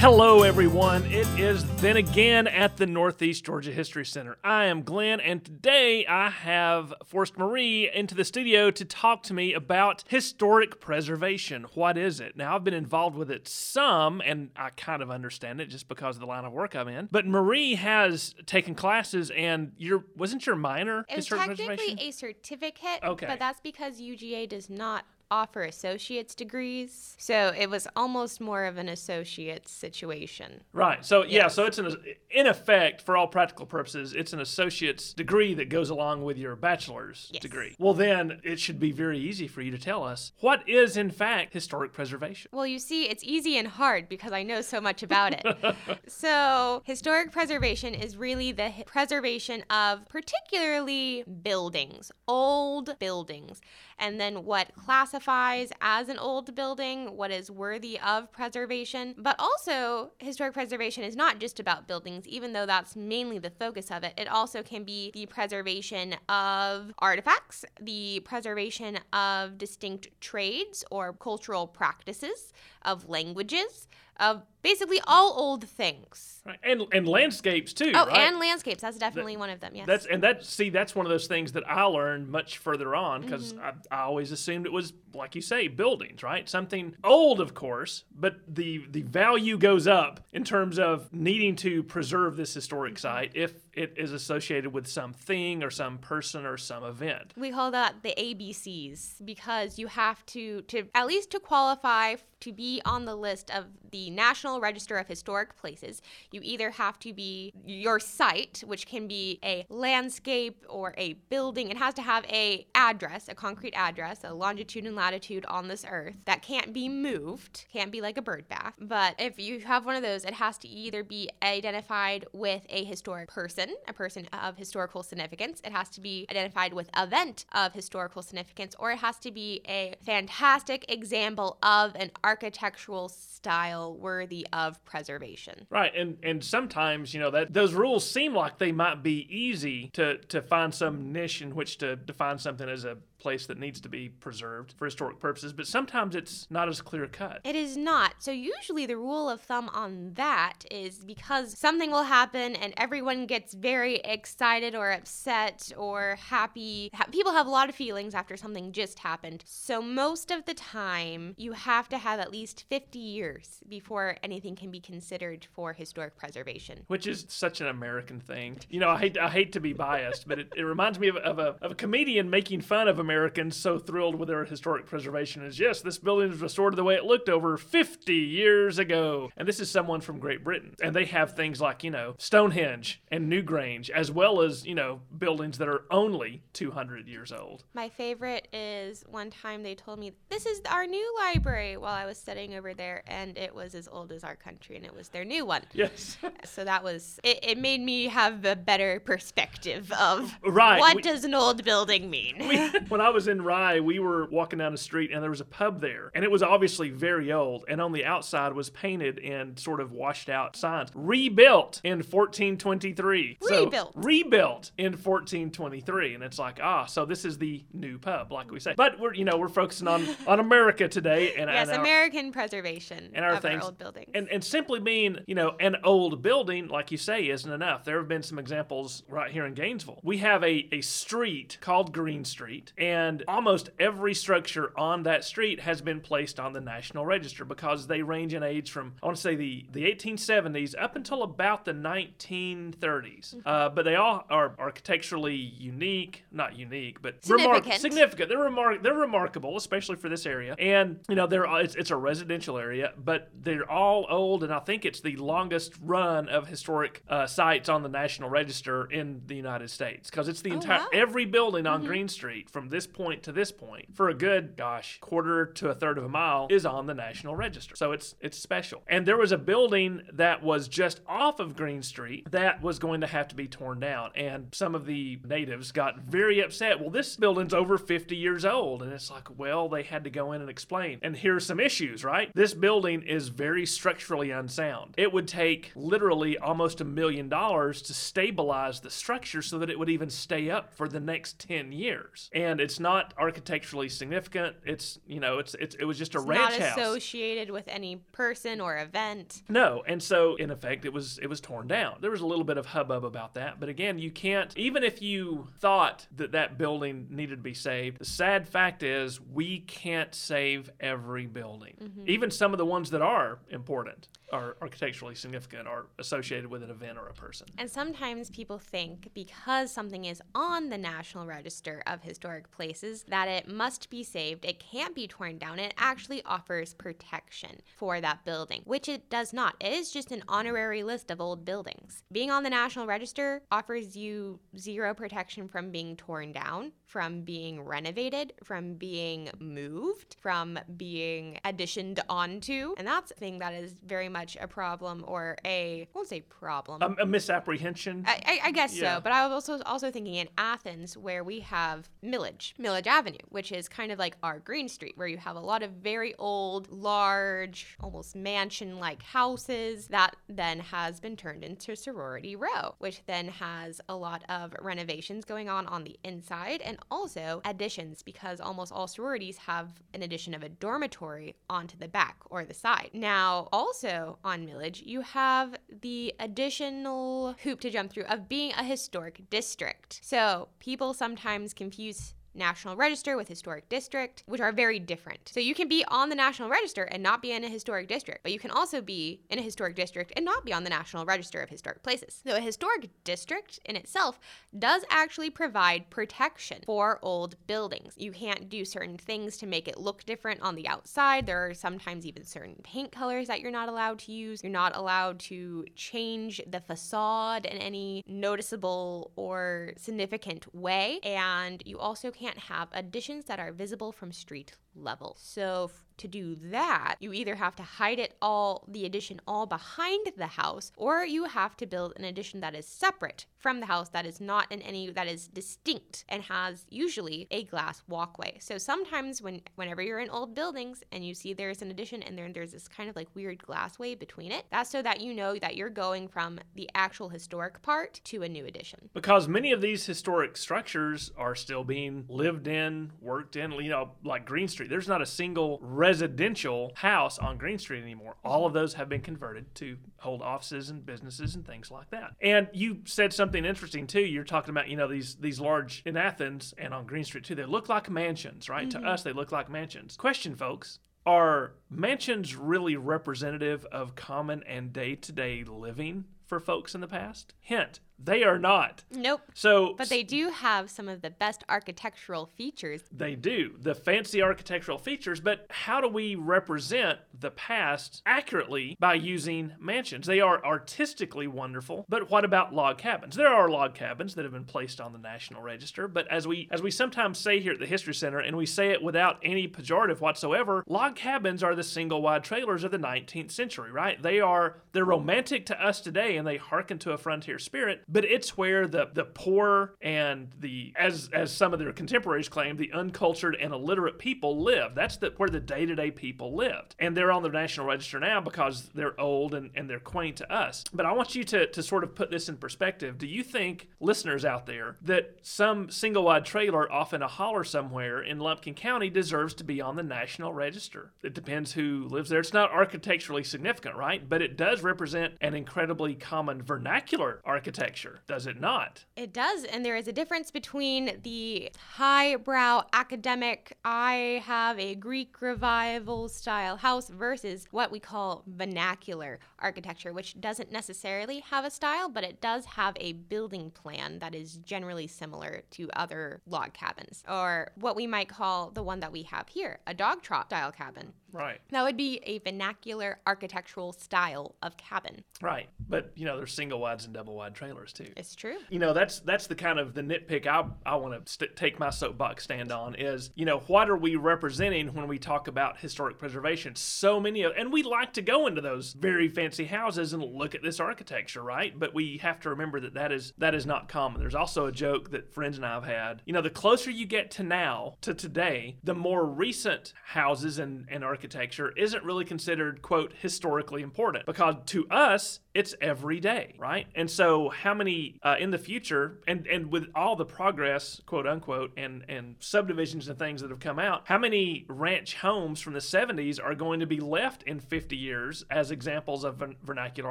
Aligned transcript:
Hello, 0.00 0.44
everyone. 0.44 1.04
It 1.12 1.26
is 1.38 1.62
then 1.76 1.98
again 1.98 2.46
at 2.46 2.78
the 2.78 2.86
Northeast 2.86 3.44
Georgia 3.44 3.70
History 3.70 4.06
Center. 4.06 4.38
I 4.42 4.64
am 4.64 4.82
Glenn, 4.82 5.20
and 5.20 5.44
today 5.44 6.06
I 6.06 6.30
have 6.30 6.94
forced 7.04 7.36
Marie 7.36 7.90
into 7.92 8.14
the 8.14 8.24
studio 8.24 8.70
to 8.70 8.84
talk 8.86 9.22
to 9.24 9.34
me 9.34 9.52
about 9.52 10.04
historic 10.08 10.80
preservation. 10.80 11.66
What 11.74 11.98
is 11.98 12.18
it? 12.18 12.34
Now, 12.34 12.54
I've 12.54 12.64
been 12.64 12.72
involved 12.72 13.14
with 13.14 13.30
it 13.30 13.46
some, 13.46 14.22
and 14.24 14.48
I 14.56 14.70
kind 14.70 15.02
of 15.02 15.10
understand 15.10 15.60
it 15.60 15.66
just 15.66 15.86
because 15.86 16.16
of 16.16 16.20
the 16.20 16.26
line 16.26 16.46
of 16.46 16.54
work 16.54 16.74
I'm 16.74 16.88
in. 16.88 17.10
But 17.12 17.26
Marie 17.26 17.74
has 17.74 18.34
taken 18.46 18.74
classes, 18.74 19.30
and 19.36 19.72
your 19.76 20.06
wasn't 20.16 20.46
your 20.46 20.56
minor 20.56 21.04
It 21.10 21.16
was 21.16 21.26
technically 21.26 21.98
a 22.00 22.10
certificate, 22.10 23.00
Okay. 23.04 23.26
but 23.26 23.38
that's 23.38 23.60
because 23.60 24.00
UGA 24.00 24.48
does 24.48 24.70
not 24.70 25.04
offer 25.30 25.62
associate's 25.62 26.34
degrees. 26.34 27.14
So 27.18 27.52
it 27.56 27.70
was 27.70 27.86
almost 27.94 28.40
more 28.40 28.64
of 28.64 28.78
an 28.78 28.88
associate's 28.88 29.70
situation. 29.70 30.62
Right. 30.72 31.04
So 31.04 31.24
yeah. 31.24 31.48
So 31.48 31.66
it's 31.66 31.78
an 31.78 31.96
in 32.30 32.46
effect, 32.46 33.02
for 33.02 33.16
all 33.16 33.26
practical 33.26 33.66
purposes, 33.66 34.12
it's 34.12 34.32
an 34.32 34.40
associate's 34.40 35.12
degree 35.12 35.54
that 35.54 35.68
goes 35.68 35.90
along 35.90 36.22
with 36.24 36.36
your 36.38 36.56
bachelor's 36.56 37.28
Yes. 37.32 37.42
degree. 37.42 37.74
Well, 37.78 37.94
then 37.94 38.40
it 38.44 38.58
should 38.58 38.80
be 38.80 38.92
very 38.92 39.18
easy 39.18 39.46
for 39.46 39.62
you 39.62 39.70
to 39.70 39.78
tell 39.78 40.04
us 40.04 40.32
what 40.40 40.68
is 40.68 40.96
in 40.96 41.10
fact 41.10 41.52
historic 41.52 41.92
preservation. 41.92 42.50
Well, 42.52 42.66
you 42.66 42.78
see, 42.78 43.04
it's 43.08 43.22
easy 43.24 43.56
and 43.58 43.68
hard 43.68 44.08
because 44.08 44.32
I 44.32 44.42
know 44.42 44.60
so 44.62 44.80
much 44.80 45.02
about 45.02 45.32
it. 45.32 45.76
so, 46.08 46.82
historic 46.84 47.30
preservation 47.32 47.94
is 47.94 48.16
really 48.16 48.52
the 48.52 48.70
hi- 48.70 48.84
preservation 48.86 49.62
of 49.70 50.08
particularly 50.08 51.24
buildings, 51.42 52.10
old 52.26 52.98
buildings, 52.98 53.60
and 53.98 54.20
then 54.20 54.44
what 54.44 54.74
classifies 54.74 55.19
as 55.28 56.08
an 56.08 56.18
old 56.18 56.54
building, 56.54 57.16
what 57.16 57.30
is 57.30 57.50
worthy 57.50 57.98
of 58.00 58.30
preservation. 58.32 59.14
But 59.18 59.36
also, 59.38 60.10
historic 60.18 60.54
preservation 60.54 61.04
is 61.04 61.16
not 61.16 61.38
just 61.38 61.60
about 61.60 61.86
buildings, 61.86 62.26
even 62.26 62.52
though 62.52 62.66
that's 62.66 62.96
mainly 62.96 63.38
the 63.38 63.50
focus 63.50 63.90
of 63.90 64.04
it. 64.04 64.14
It 64.16 64.28
also 64.28 64.62
can 64.62 64.84
be 64.84 65.10
the 65.12 65.26
preservation 65.26 66.14
of 66.28 66.92
artifacts, 66.98 67.64
the 67.80 68.20
preservation 68.20 68.98
of 69.12 69.58
distinct 69.58 70.08
trades 70.20 70.84
or 70.90 71.12
cultural 71.12 71.66
practices, 71.66 72.52
of 72.82 73.08
languages, 73.08 73.88
of 74.20 74.42
basically 74.62 75.00
all 75.06 75.32
old 75.38 75.66
things. 75.66 76.26
Right. 76.46 76.58
And 76.62 76.82
and 76.92 77.06
landscapes 77.06 77.72
too. 77.74 77.92
Oh, 77.94 78.06
right? 78.06 78.18
and 78.18 78.38
landscapes. 78.38 78.80
That's 78.80 78.96
definitely 78.98 79.36
one 79.36 79.50
of 79.50 79.60
them, 79.60 79.72
yes. 79.74 79.86
That's 79.86 80.06
and 80.06 80.22
that 80.22 80.44
see 80.44 80.70
that's 80.70 80.94
one 80.94 81.04
of 81.04 81.10
those 81.10 81.26
things 81.26 81.52
that 81.52 81.68
I 81.68 81.82
learned 81.84 82.28
much 82.28 82.58
further 82.58 82.94
on 82.94 83.20
because 83.22 83.52
Mm-hmm. 83.52 83.64
I, 83.92 83.96
I 83.96 84.00
always 84.02 84.32
assumed 84.32 84.64
it 84.66 84.72
was 84.72 84.92
like 85.14 85.34
you 85.34 85.42
say 85.42 85.66
buildings 85.68 86.22
right 86.22 86.48
something 86.48 86.94
old 87.04 87.40
of 87.40 87.52
course 87.52 88.04
but 88.14 88.36
the 88.48 88.84
the 88.90 89.02
value 89.02 89.58
goes 89.58 89.86
up 89.86 90.20
in 90.32 90.44
terms 90.44 90.78
of 90.78 91.12
needing 91.12 91.56
to 91.56 91.82
preserve 91.82 92.36
this 92.36 92.54
historic 92.54 92.94
Mm-hmm. 92.94 93.00
site 93.00 93.32
if 93.34 93.52
it 93.74 93.94
is 93.96 94.12
associated 94.12 94.72
with 94.72 94.86
something 94.86 95.62
or 95.62 95.70
some 95.70 95.98
person 95.98 96.46
or 96.46 96.56
some 96.56 96.84
event. 96.84 97.32
we 97.36 97.50
call 97.50 97.70
that 97.70 97.96
the 98.02 98.14
ABCs 98.16 99.24
because 99.24 99.78
you 99.78 99.86
have 99.88 100.24
to 100.26 100.62
to 100.62 100.86
at 100.94 101.06
least 101.06 101.30
to 101.32 101.40
qualify 101.40 102.14
to 102.40 102.52
be 102.52 102.80
on 102.84 103.04
the 103.04 103.14
list 103.14 103.50
of 103.50 103.66
the 103.90 104.10
National 104.10 104.60
Register 104.60 104.96
of 104.96 105.06
Historic 105.06 105.56
Places, 105.56 106.02
you 106.30 106.40
either 106.42 106.70
have 106.70 106.98
to 107.00 107.12
be 107.12 107.52
your 107.64 108.00
site, 108.00 108.62
which 108.66 108.86
can 108.86 109.08
be 109.08 109.38
a 109.44 109.66
landscape 109.68 110.64
or 110.68 110.94
a 110.96 111.14
building. 111.28 111.70
It 111.70 111.76
has 111.76 111.94
to 111.94 112.02
have 112.02 112.24
a 112.26 112.66
address, 112.74 113.28
a 113.28 113.34
concrete 113.34 113.74
address, 113.74 114.20
a 114.24 114.32
longitude 114.32 114.86
and 114.86 114.96
latitude 114.96 115.44
on 115.46 115.68
this 115.68 115.84
earth 115.88 116.14
that 116.24 116.42
can't 116.42 116.72
be 116.72 116.88
moved, 116.88 117.66
can't 117.72 117.90
be 117.90 118.00
like 118.00 118.16
a 118.16 118.22
bird 118.22 118.48
bath. 118.48 118.74
But 118.78 119.14
if 119.18 119.38
you 119.38 119.60
have 119.60 119.84
one 119.84 119.96
of 119.96 120.02
those, 120.02 120.24
it 120.24 120.34
has 120.34 120.58
to 120.58 120.68
either 120.68 121.02
be 121.02 121.30
identified 121.42 122.26
with 122.32 122.62
a 122.68 122.84
historic 122.84 123.28
person, 123.28 123.74
a 123.88 123.92
person 123.92 124.26
of 124.32 124.56
historical 124.56 125.02
significance. 125.02 125.60
It 125.64 125.72
has 125.72 125.88
to 125.90 126.00
be 126.00 126.26
identified 126.30 126.72
with 126.72 126.90
event 126.96 127.44
of 127.52 127.72
historical 127.72 128.22
significance, 128.22 128.74
or 128.78 128.92
it 128.92 128.98
has 128.98 129.18
to 129.18 129.30
be 129.30 129.62
a 129.66 129.94
fantastic 130.04 130.90
example 130.90 131.58
of 131.62 131.94
an 131.96 132.10
architectural 132.30 133.08
style 133.08 133.96
worthy 133.96 134.46
of 134.52 134.82
preservation. 134.84 135.66
Right, 135.68 135.92
and 135.96 136.16
and 136.22 136.44
sometimes 136.44 137.12
you 137.12 137.18
know 137.18 137.30
that 137.32 137.52
those 137.52 137.74
rules 137.74 138.08
seem 138.08 138.34
like 138.34 138.58
they 138.58 138.70
might 138.70 139.02
be 139.02 139.26
easy 139.28 139.90
to 139.94 140.18
to 140.28 140.40
find 140.40 140.72
some 140.72 141.12
niche 141.12 141.42
in 141.42 141.56
which 141.56 141.78
to 141.78 141.96
define 141.96 142.38
something 142.38 142.68
as 142.68 142.84
a 142.84 142.98
place 143.20 143.46
that 143.46 143.58
needs 143.58 143.80
to 143.82 143.88
be 143.88 144.08
preserved 144.08 144.74
for 144.76 144.86
historic 144.86 145.18
purposes, 145.18 145.52
but 145.52 145.66
sometimes 145.66 146.14
it's 146.14 146.46
not 146.50 146.68
as 146.68 146.80
clear 146.80 147.06
cut. 147.06 147.40
It 147.44 147.56
is 147.56 147.76
not. 147.76 148.14
So, 148.18 148.30
usually, 148.30 148.86
the 148.86 148.96
rule 148.96 149.28
of 149.28 149.40
thumb 149.40 149.68
on 149.72 150.14
that 150.14 150.64
is 150.70 151.04
because 151.04 151.56
something 151.58 151.90
will 151.90 152.04
happen 152.04 152.56
and 152.56 152.74
everyone 152.76 153.26
gets 153.26 153.54
very 153.54 153.96
excited 153.96 154.74
or 154.74 154.90
upset 154.90 155.72
or 155.76 156.16
happy. 156.20 156.90
People 157.12 157.32
have 157.32 157.46
a 157.46 157.50
lot 157.50 157.68
of 157.68 157.74
feelings 157.74 158.14
after 158.14 158.36
something 158.36 158.72
just 158.72 159.00
happened. 159.00 159.44
So, 159.46 159.82
most 159.82 160.30
of 160.30 160.46
the 160.46 160.54
time, 160.54 161.34
you 161.36 161.52
have 161.52 161.88
to 161.90 161.98
have 161.98 162.20
at 162.20 162.30
least 162.30 162.64
50 162.68 162.98
years 162.98 163.60
before 163.68 164.16
anything 164.22 164.56
can 164.56 164.70
be 164.70 164.80
considered 164.80 165.46
for 165.54 165.72
historic 165.72 166.16
preservation. 166.16 166.84
Which 166.88 167.06
is 167.06 167.26
such 167.28 167.60
an 167.60 167.66
American 167.66 168.20
thing. 168.20 168.58
You 168.68 168.80
know, 168.80 168.88
I 168.88 168.98
hate 168.98 169.18
I 169.18 169.28
hate 169.28 169.52
to 169.52 169.60
be 169.60 169.72
biased, 169.72 170.26
but 170.26 170.38
it, 170.38 170.52
it 170.56 170.62
reminds 170.62 170.98
me 170.98 171.08
of, 171.08 171.16
of, 171.16 171.38
a, 171.38 171.56
of 171.62 171.72
a 171.72 171.74
comedian 171.74 172.30
making 172.30 172.60
fun 172.62 172.88
of 172.88 172.98
Americans 173.14 173.56
so 173.56 173.76
thrilled 173.76 174.14
with 174.14 174.28
their 174.28 174.44
historic 174.44 174.86
preservation 174.86 175.44
as 175.44 175.58
yes, 175.58 175.80
this 175.80 175.98
building 175.98 176.30
is 176.32 176.40
restored 176.40 176.72
to 176.74 176.76
the 176.76 176.84
way 176.84 176.94
it 176.94 177.04
looked 177.04 177.28
over 177.28 177.56
50 177.56 178.14
years 178.14 178.78
ago. 178.78 179.30
And 179.36 179.48
this 179.48 179.58
is 179.58 179.68
someone 179.68 180.00
from 180.00 180.20
Great 180.20 180.44
Britain. 180.44 180.76
And 180.80 180.94
they 180.94 181.06
have 181.06 181.34
things 181.34 181.60
like, 181.60 181.82
you 181.82 181.90
know, 181.90 182.14
Stonehenge 182.18 183.02
and 183.10 183.30
Newgrange, 183.30 183.90
as 183.90 184.12
well 184.12 184.42
as, 184.42 184.64
you 184.64 184.76
know, 184.76 185.00
buildings 185.18 185.58
that 185.58 185.66
are 185.66 185.82
only 185.90 186.42
200 186.52 187.08
years 187.08 187.32
old. 187.32 187.64
My 187.74 187.88
favorite 187.88 188.46
is 188.52 189.02
one 189.10 189.28
time 189.28 189.64
they 189.64 189.74
told 189.74 189.98
me, 189.98 190.12
This 190.28 190.46
is 190.46 190.60
our 190.70 190.86
new 190.86 191.14
library 191.18 191.76
while 191.76 191.94
I 191.94 192.06
was 192.06 192.16
studying 192.16 192.54
over 192.54 192.74
there, 192.74 193.02
and 193.08 193.36
it 193.36 193.52
was 193.52 193.74
as 193.74 193.88
old 193.88 194.12
as 194.12 194.22
our 194.22 194.36
country, 194.36 194.76
and 194.76 194.84
it 194.84 194.94
was 194.94 195.08
their 195.08 195.24
new 195.24 195.44
one. 195.44 195.62
Yes. 195.72 196.16
So 196.44 196.64
that 196.64 196.82
was, 196.82 197.20
it, 197.22 197.38
it 197.42 197.58
made 197.58 197.80
me 197.80 198.06
have 198.06 198.44
a 198.44 198.56
better 198.56 198.98
perspective 199.00 199.92
of 199.92 200.32
Right, 200.42 200.78
what 200.80 200.96
we- 200.96 201.02
does 201.02 201.24
an 201.24 201.34
old 201.34 201.64
building 201.64 202.08
mean? 202.08 202.36
when 203.00 203.06
I 203.06 203.10
was 203.10 203.28
in 203.28 203.40
Rye, 203.40 203.80
we 203.80 203.98
were 203.98 204.26
walking 204.26 204.58
down 204.58 204.72
the 204.72 204.78
street 204.78 205.10
and 205.10 205.22
there 205.22 205.30
was 205.30 205.40
a 205.40 205.46
pub 205.46 205.80
there. 205.80 206.10
And 206.14 206.22
it 206.22 206.30
was 206.30 206.42
obviously 206.42 206.90
very 206.90 207.32
old. 207.32 207.64
And 207.66 207.80
on 207.80 207.92
the 207.92 208.04
outside 208.04 208.52
was 208.52 208.68
painted 208.68 209.16
in 209.16 209.56
sort 209.56 209.80
of 209.80 209.92
washed 209.92 210.28
out 210.28 210.54
signs. 210.54 210.90
Rebuilt 210.94 211.80
in 211.82 212.00
1423. 212.00 213.38
So, 213.40 213.64
Rebuilt. 213.64 213.92
rebuilt 213.94 214.72
in 214.76 214.92
1423. 214.92 216.14
And 216.14 216.22
it's 216.22 216.38
like, 216.38 216.60
ah, 216.62 216.84
so 216.84 217.06
this 217.06 217.24
is 217.24 217.38
the 217.38 217.64
new 217.72 217.98
pub, 217.98 218.32
like 218.32 218.50
we 218.50 218.60
say. 218.60 218.74
But 218.76 219.00
we're, 219.00 219.14
you 219.14 219.24
know, 219.24 219.38
we're 219.38 219.48
focusing 219.48 219.88
on, 219.88 220.06
on 220.26 220.38
America 220.38 220.86
today. 220.86 221.34
And, 221.36 221.48
yes, 221.48 221.68
and 221.68 221.78
our- 221.78 221.82
American 221.82 222.32
preservation 222.32 223.12
and 223.14 223.24
our 223.24 223.32
of 223.32 223.40
things 223.40 223.62
our 223.62 223.68
old 223.68 223.78
buildings. 223.78 224.10
And, 224.14 224.28
and 224.28 224.44
simply 224.44 224.78
being, 224.78 225.20
you 225.26 225.34
know, 225.34 225.56
an 225.58 225.76
old 225.84 226.20
building, 226.20 226.68
like 226.68 226.90
you 226.90 226.98
say, 226.98 227.30
isn't 227.30 227.50
enough. 227.50 227.82
There 227.82 227.96
have 227.96 228.08
been 228.08 228.22
some 228.22 228.38
examples 228.38 229.04
right 229.08 229.30
here 229.30 229.46
in 229.46 229.54
Gainesville. 229.54 230.00
We 230.02 230.18
have 230.18 230.44
a, 230.44 230.68
a 230.70 230.82
street 230.82 231.56
called 231.62 231.94
Green 231.94 232.26
Street, 232.26 232.74
and 232.76 232.89
almost 233.28 233.70
every 233.78 234.14
structure 234.14 234.72
on 234.76 235.04
that 235.04 235.24
street 235.24 235.60
has 235.60 235.80
been 235.80 236.00
placed 236.00 236.38
on 236.40 236.52
the 236.52 236.60
National 236.60 237.04
Register 237.04 237.44
because 237.44 237.86
they 237.86 238.02
range 238.02 238.34
in 238.34 238.42
age 238.42 238.70
from, 238.70 238.94
I 239.02 239.06
want 239.06 239.16
to 239.16 239.22
say, 239.22 239.34
the, 239.34 239.66
the 239.72 239.84
1870s 239.84 240.74
up 240.78 240.96
until 240.96 241.22
about 241.22 241.64
the 241.64 241.72
1930s. 241.72 243.36
Uh, 243.44 243.68
but 243.68 243.84
they 243.84 243.96
all 243.96 244.24
are 244.30 244.54
architecturally 244.58 245.34
unique, 245.34 246.24
not 246.30 246.56
unique, 246.56 247.02
but 247.02 247.24
Significant. 247.24 247.80
significant. 247.80 248.28
They're 248.28 248.38
remar- 248.38 248.82
they're 248.82 248.94
remarkable, 248.94 249.56
especially 249.56 249.96
for 249.96 250.08
this 250.08 250.26
area. 250.26 250.54
And 250.58 251.00
you 251.08 251.14
know, 251.14 251.26
they're 251.26 251.46
it's, 251.60 251.74
it's 251.74 251.90
a 251.90 251.96
residential 251.96 252.58
area, 252.58 252.92
but 252.96 253.30
they're 253.34 253.68
all 253.70 254.06
old, 254.08 254.44
and 254.44 254.52
I 254.52 254.60
think 254.60 254.84
it's 254.84 255.00
the 255.00 255.16
longest 255.16 255.74
run 255.82 256.28
of 256.28 256.48
historic 256.48 257.02
uh, 257.08 257.26
sites 257.26 257.68
on 257.68 257.82
the 257.82 257.88
National 257.88 258.28
Register 258.28 258.86
in 258.86 259.22
the 259.26 259.34
United 259.34 259.70
States 259.70 260.10
because 260.10 260.28
it's 260.28 260.42
the 260.42 260.50
entire 260.50 260.80
wow. 260.80 260.88
every 260.92 261.24
building 261.24 261.66
on 261.66 261.84
Green 261.84 262.08
Street 262.08 262.50
from 262.50 262.68
this 262.68 262.79
point 262.86 263.22
to 263.24 263.32
this 263.32 263.52
point 263.52 263.94
for 263.94 264.08
a 264.08 264.14
good 264.14 264.56
gosh 264.56 264.98
quarter 265.00 265.46
to 265.46 265.68
a 265.68 265.74
third 265.74 265.98
of 265.98 266.04
a 266.04 266.08
mile 266.08 266.46
is 266.50 266.66
on 266.66 266.86
the 266.86 266.94
National 266.94 267.34
Register. 267.34 267.76
So 267.76 267.92
it's 267.92 268.14
it's 268.20 268.38
special. 268.38 268.82
And 268.86 269.06
there 269.06 269.16
was 269.16 269.32
a 269.32 269.38
building 269.38 270.02
that 270.12 270.42
was 270.42 270.68
just 270.68 271.00
off 271.06 271.40
of 271.40 271.56
Green 271.56 271.82
Street 271.82 272.30
that 272.30 272.62
was 272.62 272.78
going 272.78 273.00
to 273.00 273.06
have 273.06 273.28
to 273.28 273.34
be 273.34 273.48
torn 273.48 273.80
down, 273.80 274.10
and 274.14 274.48
some 274.52 274.74
of 274.74 274.86
the 274.86 275.18
natives 275.26 275.72
got 275.72 276.00
very 276.00 276.40
upset. 276.40 276.80
Well, 276.80 276.90
this 276.90 277.16
building's 277.16 277.54
over 277.54 277.78
50 277.78 278.16
years 278.16 278.44
old, 278.44 278.82
and 278.82 278.92
it's 278.92 279.10
like, 279.10 279.38
well, 279.38 279.68
they 279.68 279.82
had 279.82 280.04
to 280.04 280.10
go 280.10 280.32
in 280.32 280.40
and 280.40 280.50
explain. 280.50 280.98
And 281.02 281.16
here's 281.16 281.46
some 281.46 281.60
issues, 281.60 282.04
right? 282.04 282.30
This 282.34 282.54
building 282.54 283.02
is 283.02 283.28
very 283.28 283.66
structurally 283.66 284.30
unsound. 284.30 284.94
It 284.96 285.12
would 285.12 285.28
take 285.28 285.72
literally 285.74 286.38
almost 286.38 286.80
a 286.80 286.84
million 286.84 287.28
dollars 287.28 287.82
to 287.82 287.94
stabilize 287.94 288.80
the 288.80 288.90
structure 288.90 289.42
so 289.42 289.58
that 289.58 289.70
it 289.70 289.78
would 289.78 289.90
even 289.90 290.10
stay 290.10 290.50
up 290.50 290.74
for 290.74 290.88
the 290.88 291.00
next 291.00 291.38
10 291.38 291.72
years. 291.72 292.30
And 292.32 292.60
It's 292.60 292.69
not 292.78 293.14
architecturally 293.18 293.88
significant. 293.88 294.56
It's 294.64 294.98
you 295.06 295.18
know, 295.18 295.38
it's 295.38 295.54
it's 295.54 295.74
it 295.76 295.84
was 295.84 295.98
just 295.98 296.14
a 296.14 296.18
It's 296.18 296.26
ranch 296.26 296.58
not 296.58 296.68
house. 296.68 296.78
associated 296.78 297.50
with 297.50 297.66
any 297.68 297.96
person 298.12 298.60
or 298.60 298.78
event. 298.78 299.42
No, 299.48 299.82
and 299.86 300.02
so 300.02 300.36
in 300.36 300.50
effect, 300.50 300.84
it 300.84 300.92
was 300.92 301.18
it 301.22 301.26
was 301.28 301.40
torn 301.40 301.66
down. 301.66 301.96
There 302.00 302.10
was 302.10 302.20
a 302.20 302.26
little 302.26 302.44
bit 302.44 302.58
of 302.58 302.66
hubbub 302.66 303.04
about 303.04 303.34
that, 303.34 303.58
but 303.58 303.68
again, 303.68 303.98
you 303.98 304.10
can't. 304.10 304.56
Even 304.56 304.84
if 304.84 305.00
you 305.00 305.48
thought 305.58 306.06
that 306.16 306.32
that 306.32 306.58
building 306.58 307.06
needed 307.10 307.36
to 307.36 307.42
be 307.42 307.54
saved, 307.54 307.98
the 307.98 308.04
sad 308.04 308.46
fact 308.46 308.82
is 308.82 309.20
we 309.20 309.60
can't 309.60 310.14
save 310.14 310.70
every 310.78 311.26
building. 311.26 311.74
Mm-hmm. 311.82 312.04
Even 312.06 312.30
some 312.30 312.52
of 312.52 312.58
the 312.58 312.66
ones 312.66 312.90
that 312.90 313.02
are 313.02 313.38
important, 313.50 314.08
are 314.32 314.56
architecturally 314.60 315.14
significant, 315.14 315.66
are 315.66 315.86
associated 315.98 316.48
with 316.50 316.62
an 316.62 316.70
event 316.70 316.98
or 316.98 317.08
a 317.08 317.14
person. 317.14 317.46
And 317.58 317.70
sometimes 317.70 318.30
people 318.30 318.58
think 318.58 319.10
because 319.14 319.72
something 319.72 320.04
is 320.04 320.22
on 320.34 320.68
the 320.68 320.78
National 320.78 321.26
Register 321.26 321.82
of 321.86 322.02
Historic 322.02 322.49
Places 322.50 323.04
that 323.08 323.28
it 323.28 323.48
must 323.48 323.88
be 323.90 324.02
saved, 324.02 324.44
it 324.44 324.60
can't 324.60 324.94
be 324.94 325.06
torn 325.06 325.38
down, 325.38 325.58
it 325.58 325.74
actually 325.78 326.22
offers 326.24 326.74
protection 326.74 327.60
for 327.76 328.00
that 328.00 328.24
building, 328.24 328.62
which 328.64 328.88
it 328.88 329.08
does 329.08 329.32
not. 329.32 329.56
It 329.60 329.72
is 329.72 329.90
just 329.90 330.12
an 330.12 330.22
honorary 330.28 330.82
list 330.82 331.10
of 331.10 331.20
old 331.20 331.44
buildings. 331.44 332.02
Being 332.12 332.30
on 332.30 332.42
the 332.42 332.50
National 332.50 332.86
Register 332.86 333.42
offers 333.50 333.96
you 333.96 334.40
zero 334.58 334.94
protection 334.94 335.48
from 335.48 335.70
being 335.70 335.96
torn 335.96 336.32
down, 336.32 336.72
from 336.84 337.22
being 337.22 337.62
renovated, 337.62 338.32
from 338.44 338.74
being 338.74 339.30
moved, 339.38 340.16
from 340.20 340.58
being 340.76 341.38
additioned 341.44 342.00
onto. 342.08 342.74
And 342.76 342.86
that's 342.86 343.10
a 343.10 343.14
thing 343.14 343.38
that 343.38 343.54
is 343.54 343.74
very 343.86 344.08
much 344.08 344.36
a 344.40 344.48
problem 344.48 345.04
or 345.06 345.36
a, 345.44 345.82
I 345.82 345.88
won't 345.94 346.08
say 346.08 346.20
problem. 346.22 346.82
A, 346.82 347.02
a 347.02 347.06
misapprehension. 347.06 348.04
I, 348.06 348.20
I, 348.26 348.48
I 348.48 348.50
guess 348.52 348.76
Yeah. 348.76 348.96
so, 348.96 349.00
but 349.02 349.12
I 349.12 349.26
was 349.26 349.32
also 349.48 349.62
also 349.64 349.90
thinking 349.90 350.16
in 350.16 350.28
Athens 350.36 350.96
where 350.96 351.22
we 351.24 351.40
have 351.40 351.88
Milledge, 352.02 352.39
Milledge 352.58 352.86
Avenue, 352.86 353.18
which 353.28 353.52
is 353.52 353.68
kind 353.68 353.92
of 353.92 353.98
like 353.98 354.16
our 354.22 354.38
Green 354.38 354.68
Street, 354.68 354.94
where 354.96 355.08
you 355.08 355.18
have 355.18 355.36
a 355.36 355.40
lot 355.40 355.62
of 355.62 355.70
very 355.72 356.14
old, 356.16 356.70
large, 356.70 357.76
almost 357.80 358.16
mansion-like 358.16 359.02
houses 359.02 359.88
that 359.88 360.16
then 360.28 360.60
has 360.60 361.00
been 361.00 361.16
turned 361.16 361.44
into 361.44 361.76
Sorority 361.76 362.36
Row, 362.36 362.74
which 362.78 363.02
then 363.06 363.28
has 363.28 363.80
a 363.88 363.94
lot 363.96 364.22
of 364.28 364.54
renovations 364.60 365.24
going 365.24 365.48
on 365.48 365.66
on 365.66 365.84
the 365.84 365.98
inside 366.04 366.60
and 366.62 366.78
also 366.90 367.40
additions 367.44 368.02
because 368.02 368.40
almost 368.40 368.72
all 368.72 368.86
sororities 368.86 369.38
have 369.38 369.68
an 369.94 370.02
addition 370.02 370.34
of 370.34 370.42
a 370.42 370.48
dormitory 370.48 371.36
onto 371.48 371.76
the 371.76 371.88
back 371.88 372.16
or 372.30 372.44
the 372.44 372.54
side. 372.54 372.90
Now, 372.92 373.48
also 373.52 374.18
on 374.24 374.46
Milledge, 374.46 374.82
you 374.82 375.00
have 375.02 375.56
the 375.82 376.14
additional 376.18 377.34
hoop 377.42 377.60
to 377.60 377.70
jump 377.70 377.92
through 377.92 378.04
of 378.04 378.28
being 378.28 378.52
a 378.56 378.64
historic 378.64 379.28
district. 379.30 380.00
So 380.02 380.48
people 380.58 380.94
sometimes 380.94 381.54
confuse 381.54 382.14
National 382.34 382.76
Register 382.76 383.16
with 383.16 383.28
Historic 383.28 383.68
District, 383.68 384.22
which 384.26 384.40
are 384.40 384.52
very 384.52 384.78
different. 384.78 385.28
So 385.28 385.40
you 385.40 385.54
can 385.54 385.68
be 385.68 385.84
on 385.88 386.08
the 386.08 386.14
National 386.14 386.48
Register 386.48 386.84
and 386.84 387.02
not 387.02 387.22
be 387.22 387.32
in 387.32 387.44
a 387.44 387.48
historic 387.48 387.88
district, 387.88 388.22
but 388.22 388.32
you 388.32 388.38
can 388.38 388.50
also 388.50 388.80
be 388.80 389.20
in 389.30 389.38
a 389.38 389.42
historic 389.42 389.74
district 389.76 390.12
and 390.16 390.24
not 390.24 390.44
be 390.44 390.52
on 390.52 390.64
the 390.64 390.70
National 390.70 391.04
Register 391.04 391.40
of 391.40 391.50
Historic 391.50 391.82
Places. 391.82 392.20
So 392.26 392.36
a 392.36 392.40
historic 392.40 392.88
district 393.04 393.58
in 393.64 393.76
itself 393.76 394.18
does 394.58 394.84
actually 394.90 395.30
provide 395.30 395.90
protection 395.90 396.62
for 396.66 396.98
old 397.02 397.34
buildings. 397.46 397.94
You 397.96 398.12
can't 398.12 398.48
do 398.48 398.64
certain 398.64 398.96
things 398.96 399.36
to 399.38 399.46
make 399.46 399.68
it 399.68 399.78
look 399.78 400.04
different 400.04 400.40
on 400.42 400.54
the 400.54 400.68
outside. 400.68 401.26
There 401.26 401.46
are 401.46 401.54
sometimes 401.54 402.06
even 402.06 402.24
certain 402.24 402.56
paint 402.62 402.92
colors 402.92 403.26
that 403.28 403.40
you're 403.40 403.50
not 403.50 403.68
allowed 403.68 403.98
to 404.00 404.12
use. 404.12 404.42
You're 404.42 404.52
not 404.52 404.76
allowed 404.76 405.18
to 405.20 405.64
change 405.74 406.40
the 406.46 406.60
facade 406.60 407.46
in 407.46 407.58
any 407.58 408.04
noticeable 408.06 409.10
or 409.16 409.72
significant 409.76 410.52
way. 410.54 411.00
And 411.02 411.62
you 411.64 411.78
also 411.78 412.10
can't 412.20 412.38
have 412.38 412.68
additions 412.72 413.24
that 413.24 413.40
are 413.40 413.50
visible 413.50 413.92
from 413.92 414.12
street 414.12 414.52
level. 414.74 415.16
So 415.18 415.70
to 416.00 416.08
do 416.08 416.36
that, 416.50 416.96
you 417.00 417.12
either 417.12 417.36
have 417.36 417.56
to 417.56 417.62
hide 417.62 417.98
it 417.98 418.14
all, 418.20 418.64
the 418.68 418.84
addition 418.84 419.20
all 419.26 419.46
behind 419.46 420.06
the 420.16 420.26
house, 420.26 420.72
or 420.76 421.04
you 421.04 421.24
have 421.24 421.56
to 421.58 421.66
build 421.66 421.92
an 421.96 422.04
addition 422.04 422.40
that 422.40 422.54
is 422.54 422.66
separate 422.66 423.26
from 423.38 423.60
the 423.60 423.66
house 423.66 423.88
that 423.90 424.04
is 424.04 424.20
not 424.20 424.50
in 424.50 424.60
any 424.62 424.90
that 424.90 425.06
is 425.06 425.28
distinct 425.28 426.04
and 426.08 426.22
has 426.24 426.66
usually 426.68 427.26
a 427.30 427.44
glass 427.44 427.82
walkway. 427.88 428.36
So 428.40 428.58
sometimes 428.58 429.22
when 429.22 429.40
whenever 429.54 429.80
you're 429.82 430.00
in 430.00 430.10
old 430.10 430.34
buildings 430.34 430.82
and 430.92 431.06
you 431.06 431.14
see 431.14 431.32
there's 431.32 431.62
an 431.62 431.70
addition 431.70 432.02
and 432.02 432.18
there, 432.18 432.30
there's 432.32 432.52
this 432.52 432.68
kind 432.68 432.90
of 432.90 432.96
like 432.96 433.08
weird 433.14 433.38
glassway 433.38 433.98
between 433.98 434.32
it, 434.32 434.44
that's 434.50 434.70
so 434.70 434.82
that 434.82 435.00
you 435.00 435.14
know 435.14 435.38
that 435.38 435.56
you're 435.56 435.70
going 435.70 436.08
from 436.08 436.38
the 436.54 436.68
actual 436.74 437.08
historic 437.08 437.62
part 437.62 438.00
to 438.04 438.22
a 438.22 438.28
new 438.28 438.44
addition. 438.46 438.90
because 438.94 439.28
many 439.28 439.52
of 439.52 439.60
these 439.60 439.86
historic 439.86 440.36
structures 440.36 441.10
are 441.16 441.34
still 441.34 441.64
being 441.64 442.04
lived 442.08 442.46
in, 442.46 442.92
worked 443.00 443.36
in, 443.36 443.52
you 443.52 443.70
know, 443.70 443.90
like 444.04 444.24
Green 444.24 444.48
Street. 444.48 444.68
There's 444.70 444.88
not 444.88 445.02
a 445.02 445.06
single 445.06 445.58
residential 445.90 446.70
house 446.76 447.18
on 447.18 447.36
Green 447.36 447.58
Street 447.58 447.82
anymore. 447.82 448.14
All 448.24 448.46
of 448.46 448.52
those 448.52 448.74
have 448.74 448.88
been 448.88 449.00
converted 449.00 449.52
to 449.56 449.76
hold 449.96 450.22
offices 450.22 450.70
and 450.70 450.86
businesses 450.86 451.34
and 451.34 451.44
things 451.44 451.68
like 451.68 451.90
that. 451.90 452.12
And 452.20 452.46
you 452.52 452.82
said 452.84 453.12
something 453.12 453.44
interesting 453.44 453.88
too. 453.88 454.02
You're 454.02 454.22
talking 454.22 454.50
about, 454.50 454.68
you 454.68 454.76
know, 454.76 454.86
these 454.86 455.16
these 455.16 455.40
large 455.40 455.82
in 455.84 455.96
Athens 455.96 456.54
and 456.56 456.72
on 456.72 456.86
Green 456.86 457.02
Street 457.02 457.24
too. 457.24 457.34
They 457.34 457.44
look 457.44 457.68
like 457.68 457.90
mansions, 457.90 458.48
right? 458.48 458.70
To 458.70 458.78
mm-hmm. 458.78 458.86
us 458.86 459.02
they 459.02 459.12
look 459.12 459.32
like 459.32 459.50
mansions. 459.50 459.96
Question 459.96 460.36
folks, 460.36 460.78
are 461.04 461.54
mansions 461.68 462.36
really 462.36 462.76
representative 462.76 463.66
of 463.72 463.96
common 463.96 464.44
and 464.44 464.72
day-to-day 464.72 465.42
living 465.42 466.04
for 466.24 466.38
folks 466.38 466.76
in 466.76 466.80
the 466.80 466.86
past? 466.86 467.34
Hint, 467.40 467.80
they 468.02 468.22
are 468.22 468.38
not. 468.38 468.84
Nope. 468.90 469.22
So 469.34 469.74
But 469.76 469.88
they 469.88 470.02
do 470.02 470.30
have 470.30 470.70
some 470.70 470.88
of 470.88 471.02
the 471.02 471.10
best 471.10 471.44
architectural 471.48 472.26
features. 472.26 472.82
They 472.90 473.14
do. 473.14 473.54
The 473.60 473.74
fancy 473.74 474.22
architectural 474.22 474.78
features, 474.78 475.20
but 475.20 475.46
how 475.50 475.80
do 475.80 475.88
we 475.88 476.14
represent 476.14 476.98
the 477.18 477.30
past 477.30 478.02
accurately 478.06 478.76
by 478.80 478.94
using 478.94 479.52
mansions? 479.58 480.06
They 480.06 480.20
are 480.20 480.44
artistically 480.44 481.26
wonderful, 481.26 481.84
but 481.88 482.10
what 482.10 482.24
about 482.24 482.54
log 482.54 482.78
cabins? 482.78 483.16
There 483.16 483.28
are 483.28 483.48
log 483.48 483.74
cabins 483.74 484.14
that 484.14 484.24
have 484.24 484.32
been 484.32 484.44
placed 484.44 484.80
on 484.80 484.92
the 484.92 484.98
National 484.98 485.42
Register, 485.42 485.88
but 485.88 486.08
as 486.08 486.26
we 486.26 486.48
as 486.50 486.62
we 486.62 486.70
sometimes 486.70 487.18
say 487.18 487.40
here 487.40 487.52
at 487.52 487.60
the 487.60 487.66
History 487.66 487.94
Center 487.94 488.18
and 488.18 488.36
we 488.36 488.46
say 488.46 488.70
it 488.70 488.82
without 488.82 489.18
any 489.22 489.46
pejorative 489.46 490.00
whatsoever, 490.00 490.64
log 490.66 490.96
cabins 490.96 491.42
are 491.42 491.54
the 491.54 491.62
single 491.62 492.02
wide 492.02 492.24
trailers 492.24 492.64
of 492.64 492.70
the 492.70 492.78
19th 492.78 493.30
century, 493.30 493.70
right? 493.70 494.02
They 494.02 494.20
are 494.20 494.56
they're 494.72 494.84
romantic 494.84 495.46
to 495.46 495.62
us 495.62 495.80
today 495.80 496.16
and 496.16 496.26
they 496.26 496.36
hearken 496.36 496.78
to 496.78 496.92
a 496.92 496.98
frontier 496.98 497.38
spirit, 497.38 497.82
but 497.90 498.04
it's 498.04 498.36
where 498.36 498.66
the 498.66 498.88
the 498.92 499.04
poor 499.04 499.74
and 499.80 500.28
the 500.38 500.72
as 500.76 501.10
as 501.12 501.32
some 501.32 501.52
of 501.52 501.58
their 501.58 501.72
contemporaries 501.72 502.28
claim 502.28 502.56
the 502.56 502.72
uncultured 502.72 503.36
and 503.40 503.52
illiterate 503.52 503.98
people 503.98 504.42
live 504.42 504.74
that's 504.74 504.96
the 504.96 505.12
where 505.16 505.28
the 505.28 505.40
day-to-day 505.40 505.90
people 505.90 506.34
lived. 506.34 506.74
And 506.78 506.96
they're 506.96 507.12
on 507.12 507.22
the 507.22 507.28
national 507.28 507.66
register 507.66 507.98
now 507.98 508.20
because 508.20 508.70
they're 508.74 508.98
old 509.00 509.34
and, 509.34 509.50
and 509.54 509.68
they're 509.68 509.80
quaint 509.80 510.16
to 510.18 510.32
us. 510.32 510.64
But 510.72 510.86
i 510.86 510.92
want 510.92 511.14
you 511.14 511.24
to 511.24 511.46
to 511.46 511.62
sort 511.62 511.84
of 511.84 511.94
put 511.94 512.10
this 512.10 512.28
in 512.28 512.36
perspective. 512.36 512.98
Do 512.98 513.06
you 513.06 513.22
think 513.22 513.68
listeners 513.80 514.24
out 514.24 514.46
there 514.46 514.76
that 514.82 515.18
some 515.22 515.70
single-wide 515.70 516.24
trailer 516.24 516.70
off 516.70 516.94
in 516.94 517.02
a 517.02 517.08
holler 517.08 517.44
somewhere 517.44 518.02
in 518.02 518.18
lumpkin 518.18 518.54
county 518.54 518.90
deserves 518.90 519.34
to 519.34 519.44
be 519.44 519.60
on 519.60 519.76
the 519.76 519.82
national 519.82 520.32
register? 520.32 520.92
It 521.02 521.14
depends 521.14 521.52
who 521.52 521.88
lives 521.90 522.10
there. 522.10 522.20
It's 522.20 522.32
not 522.32 522.52
architecturally 522.52 523.24
significant 523.24 523.76
right? 523.76 524.08
But 524.08 524.22
it 524.22 524.36
does 524.36 524.62
represent 524.62 525.14
an 525.20 525.34
incredibly 525.34 525.94
common 525.94 526.42
vernacular 526.42 527.20
architecture 527.24 527.79
does 528.06 528.26
it 528.26 528.40
not 528.40 528.84
It 528.96 529.12
does, 529.12 529.44
and 529.44 529.64
there 529.64 529.76
is 529.76 529.88
a 529.88 529.92
difference 529.92 530.30
between 530.30 531.00
the 531.02 531.50
highbrow 531.74 532.64
academic, 532.72 533.56
I 533.64 534.22
have 534.24 534.58
a 534.58 534.74
Greek 534.74 535.20
revival 535.20 536.08
style 536.08 536.56
house 536.56 536.88
versus 536.88 537.46
what 537.50 537.70
we 537.70 537.80
call 537.80 538.24
vernacular 538.26 539.18
architecture, 539.38 539.92
which 539.92 540.20
doesn't 540.20 540.52
necessarily 540.52 541.20
have 541.20 541.44
a 541.44 541.50
style, 541.50 541.88
but 541.88 542.04
it 542.04 542.20
does 542.20 542.44
have 542.44 542.74
a 542.78 542.92
building 542.92 543.50
plan 543.50 543.98
that 544.00 544.14
is 544.14 544.36
generally 544.38 544.86
similar 544.86 545.42
to 545.52 545.68
other 545.74 546.20
log 546.26 546.52
cabins, 546.52 547.02
or 547.08 547.52
what 547.54 547.76
we 547.76 547.86
might 547.86 548.08
call 548.08 548.50
the 548.50 548.62
one 548.62 548.80
that 548.80 548.92
we 548.92 549.02
have 549.02 549.28
here, 549.28 549.60
a 549.66 549.74
dog 549.74 550.02
trot 550.02 550.26
style 550.26 550.52
cabin. 550.52 550.92
Right. 551.12 551.40
That 551.50 551.62
would 551.64 551.76
be 551.76 552.00
a 552.04 552.18
vernacular 552.18 552.98
architectural 553.06 553.72
style 553.72 554.34
of 554.42 554.56
cabin. 554.56 555.04
right. 555.22 555.48
But 555.68 555.92
you 555.94 556.04
know 556.04 556.16
there's 556.16 556.32
single 556.32 556.58
wides 556.60 556.84
and 556.84 556.92
double 556.94 557.14
wide 557.14 557.34
trailers 557.34 557.72
too. 557.72 557.86
It's 557.96 558.14
true. 558.16 558.36
you 558.48 558.58
know 558.58 558.72
that's 558.72 559.00
that's 559.00 559.26
the 559.28 559.34
kind 559.36 559.58
of 559.58 559.74
the 559.74 559.82
nitpick 559.82 560.26
I, 560.26 560.44
I 560.66 560.76
want 560.76 561.06
to 561.06 561.12
st- 561.12 561.36
take 561.36 561.58
my 561.58 561.70
soapbox 561.70 562.24
stand 562.24 562.50
on 562.50 562.74
is 562.74 563.10
you 563.14 563.24
know 563.24 563.38
what 563.46 563.70
are 563.70 563.76
we 563.76 563.96
representing 563.96 564.74
when 564.74 564.88
we 564.88 564.98
talk 564.98 565.28
about 565.28 565.58
historic 565.60 565.98
preservation? 565.98 566.56
So 566.56 566.98
many 567.00 567.22
of 567.22 567.32
and 567.36 567.52
we 567.52 567.62
like 567.62 567.92
to 567.94 568.02
go 568.02 568.26
into 568.26 568.40
those 568.40 568.72
very 568.72 569.08
fancy 569.08 569.44
houses 569.44 569.92
and 569.92 570.02
look 570.02 570.34
at 570.34 570.42
this 570.42 570.58
architecture 570.58 571.22
right? 571.22 571.56
But 571.58 571.74
we 571.74 571.98
have 571.98 572.20
to 572.20 572.30
remember 572.30 572.60
that 572.60 572.74
that 572.74 572.90
is 572.92 573.12
that 573.18 573.34
is 573.34 573.46
not 573.46 573.68
common. 573.68 574.00
There's 574.00 574.14
also 574.14 574.46
a 574.46 574.52
joke 574.52 574.90
that 574.90 575.12
friends 575.12 575.36
and 575.36 575.46
I've 575.46 575.64
had 575.64 576.02
you 576.04 576.12
know 576.12 576.22
the 576.22 576.30
closer 576.30 576.70
you 576.70 576.86
get 576.86 577.10
to 577.12 577.22
now 577.22 577.76
to 577.82 577.94
today 577.94 578.56
the 578.64 578.74
more 578.74 579.04
recent 579.06 579.72
houses 579.84 580.38
and 580.38 580.66
and 580.68 580.82
architecture 580.82 580.99
architecture 581.00 581.50
isn't 581.56 581.82
really 581.82 582.04
considered, 582.04 582.60
quote, 582.60 582.92
historically 583.00 583.62
important 583.62 584.04
because 584.04 584.34
to 584.44 584.68
us, 584.68 585.20
it's 585.32 585.54
every 585.62 585.98
day, 585.98 586.34
right? 586.38 586.66
And 586.74 586.90
so, 586.90 587.30
how 587.30 587.54
many 587.54 587.98
uh, 588.02 588.16
in 588.20 588.30
the 588.30 588.38
future, 588.38 589.00
and 589.08 589.26
and 589.26 589.50
with 589.50 589.68
all 589.74 589.96
the 589.96 590.04
progress, 590.04 590.82
quote 590.84 591.06
unquote, 591.06 591.52
and 591.56 591.86
and 591.88 592.16
subdivisions 592.18 592.86
and 592.88 592.98
things 592.98 593.22
that 593.22 593.30
have 593.30 593.40
come 593.40 593.58
out, 593.58 593.84
how 593.86 593.96
many 593.96 594.44
ranch 594.48 594.96
homes 594.96 595.40
from 595.40 595.54
the 595.54 595.60
70s 595.60 596.22
are 596.22 596.34
going 596.34 596.60
to 596.60 596.66
be 596.66 596.80
left 596.80 597.22
in 597.22 597.40
50 597.40 597.76
years 597.76 598.26
as 598.30 598.50
examples 598.50 599.02
of 599.02 599.22
vernacular 599.42 599.90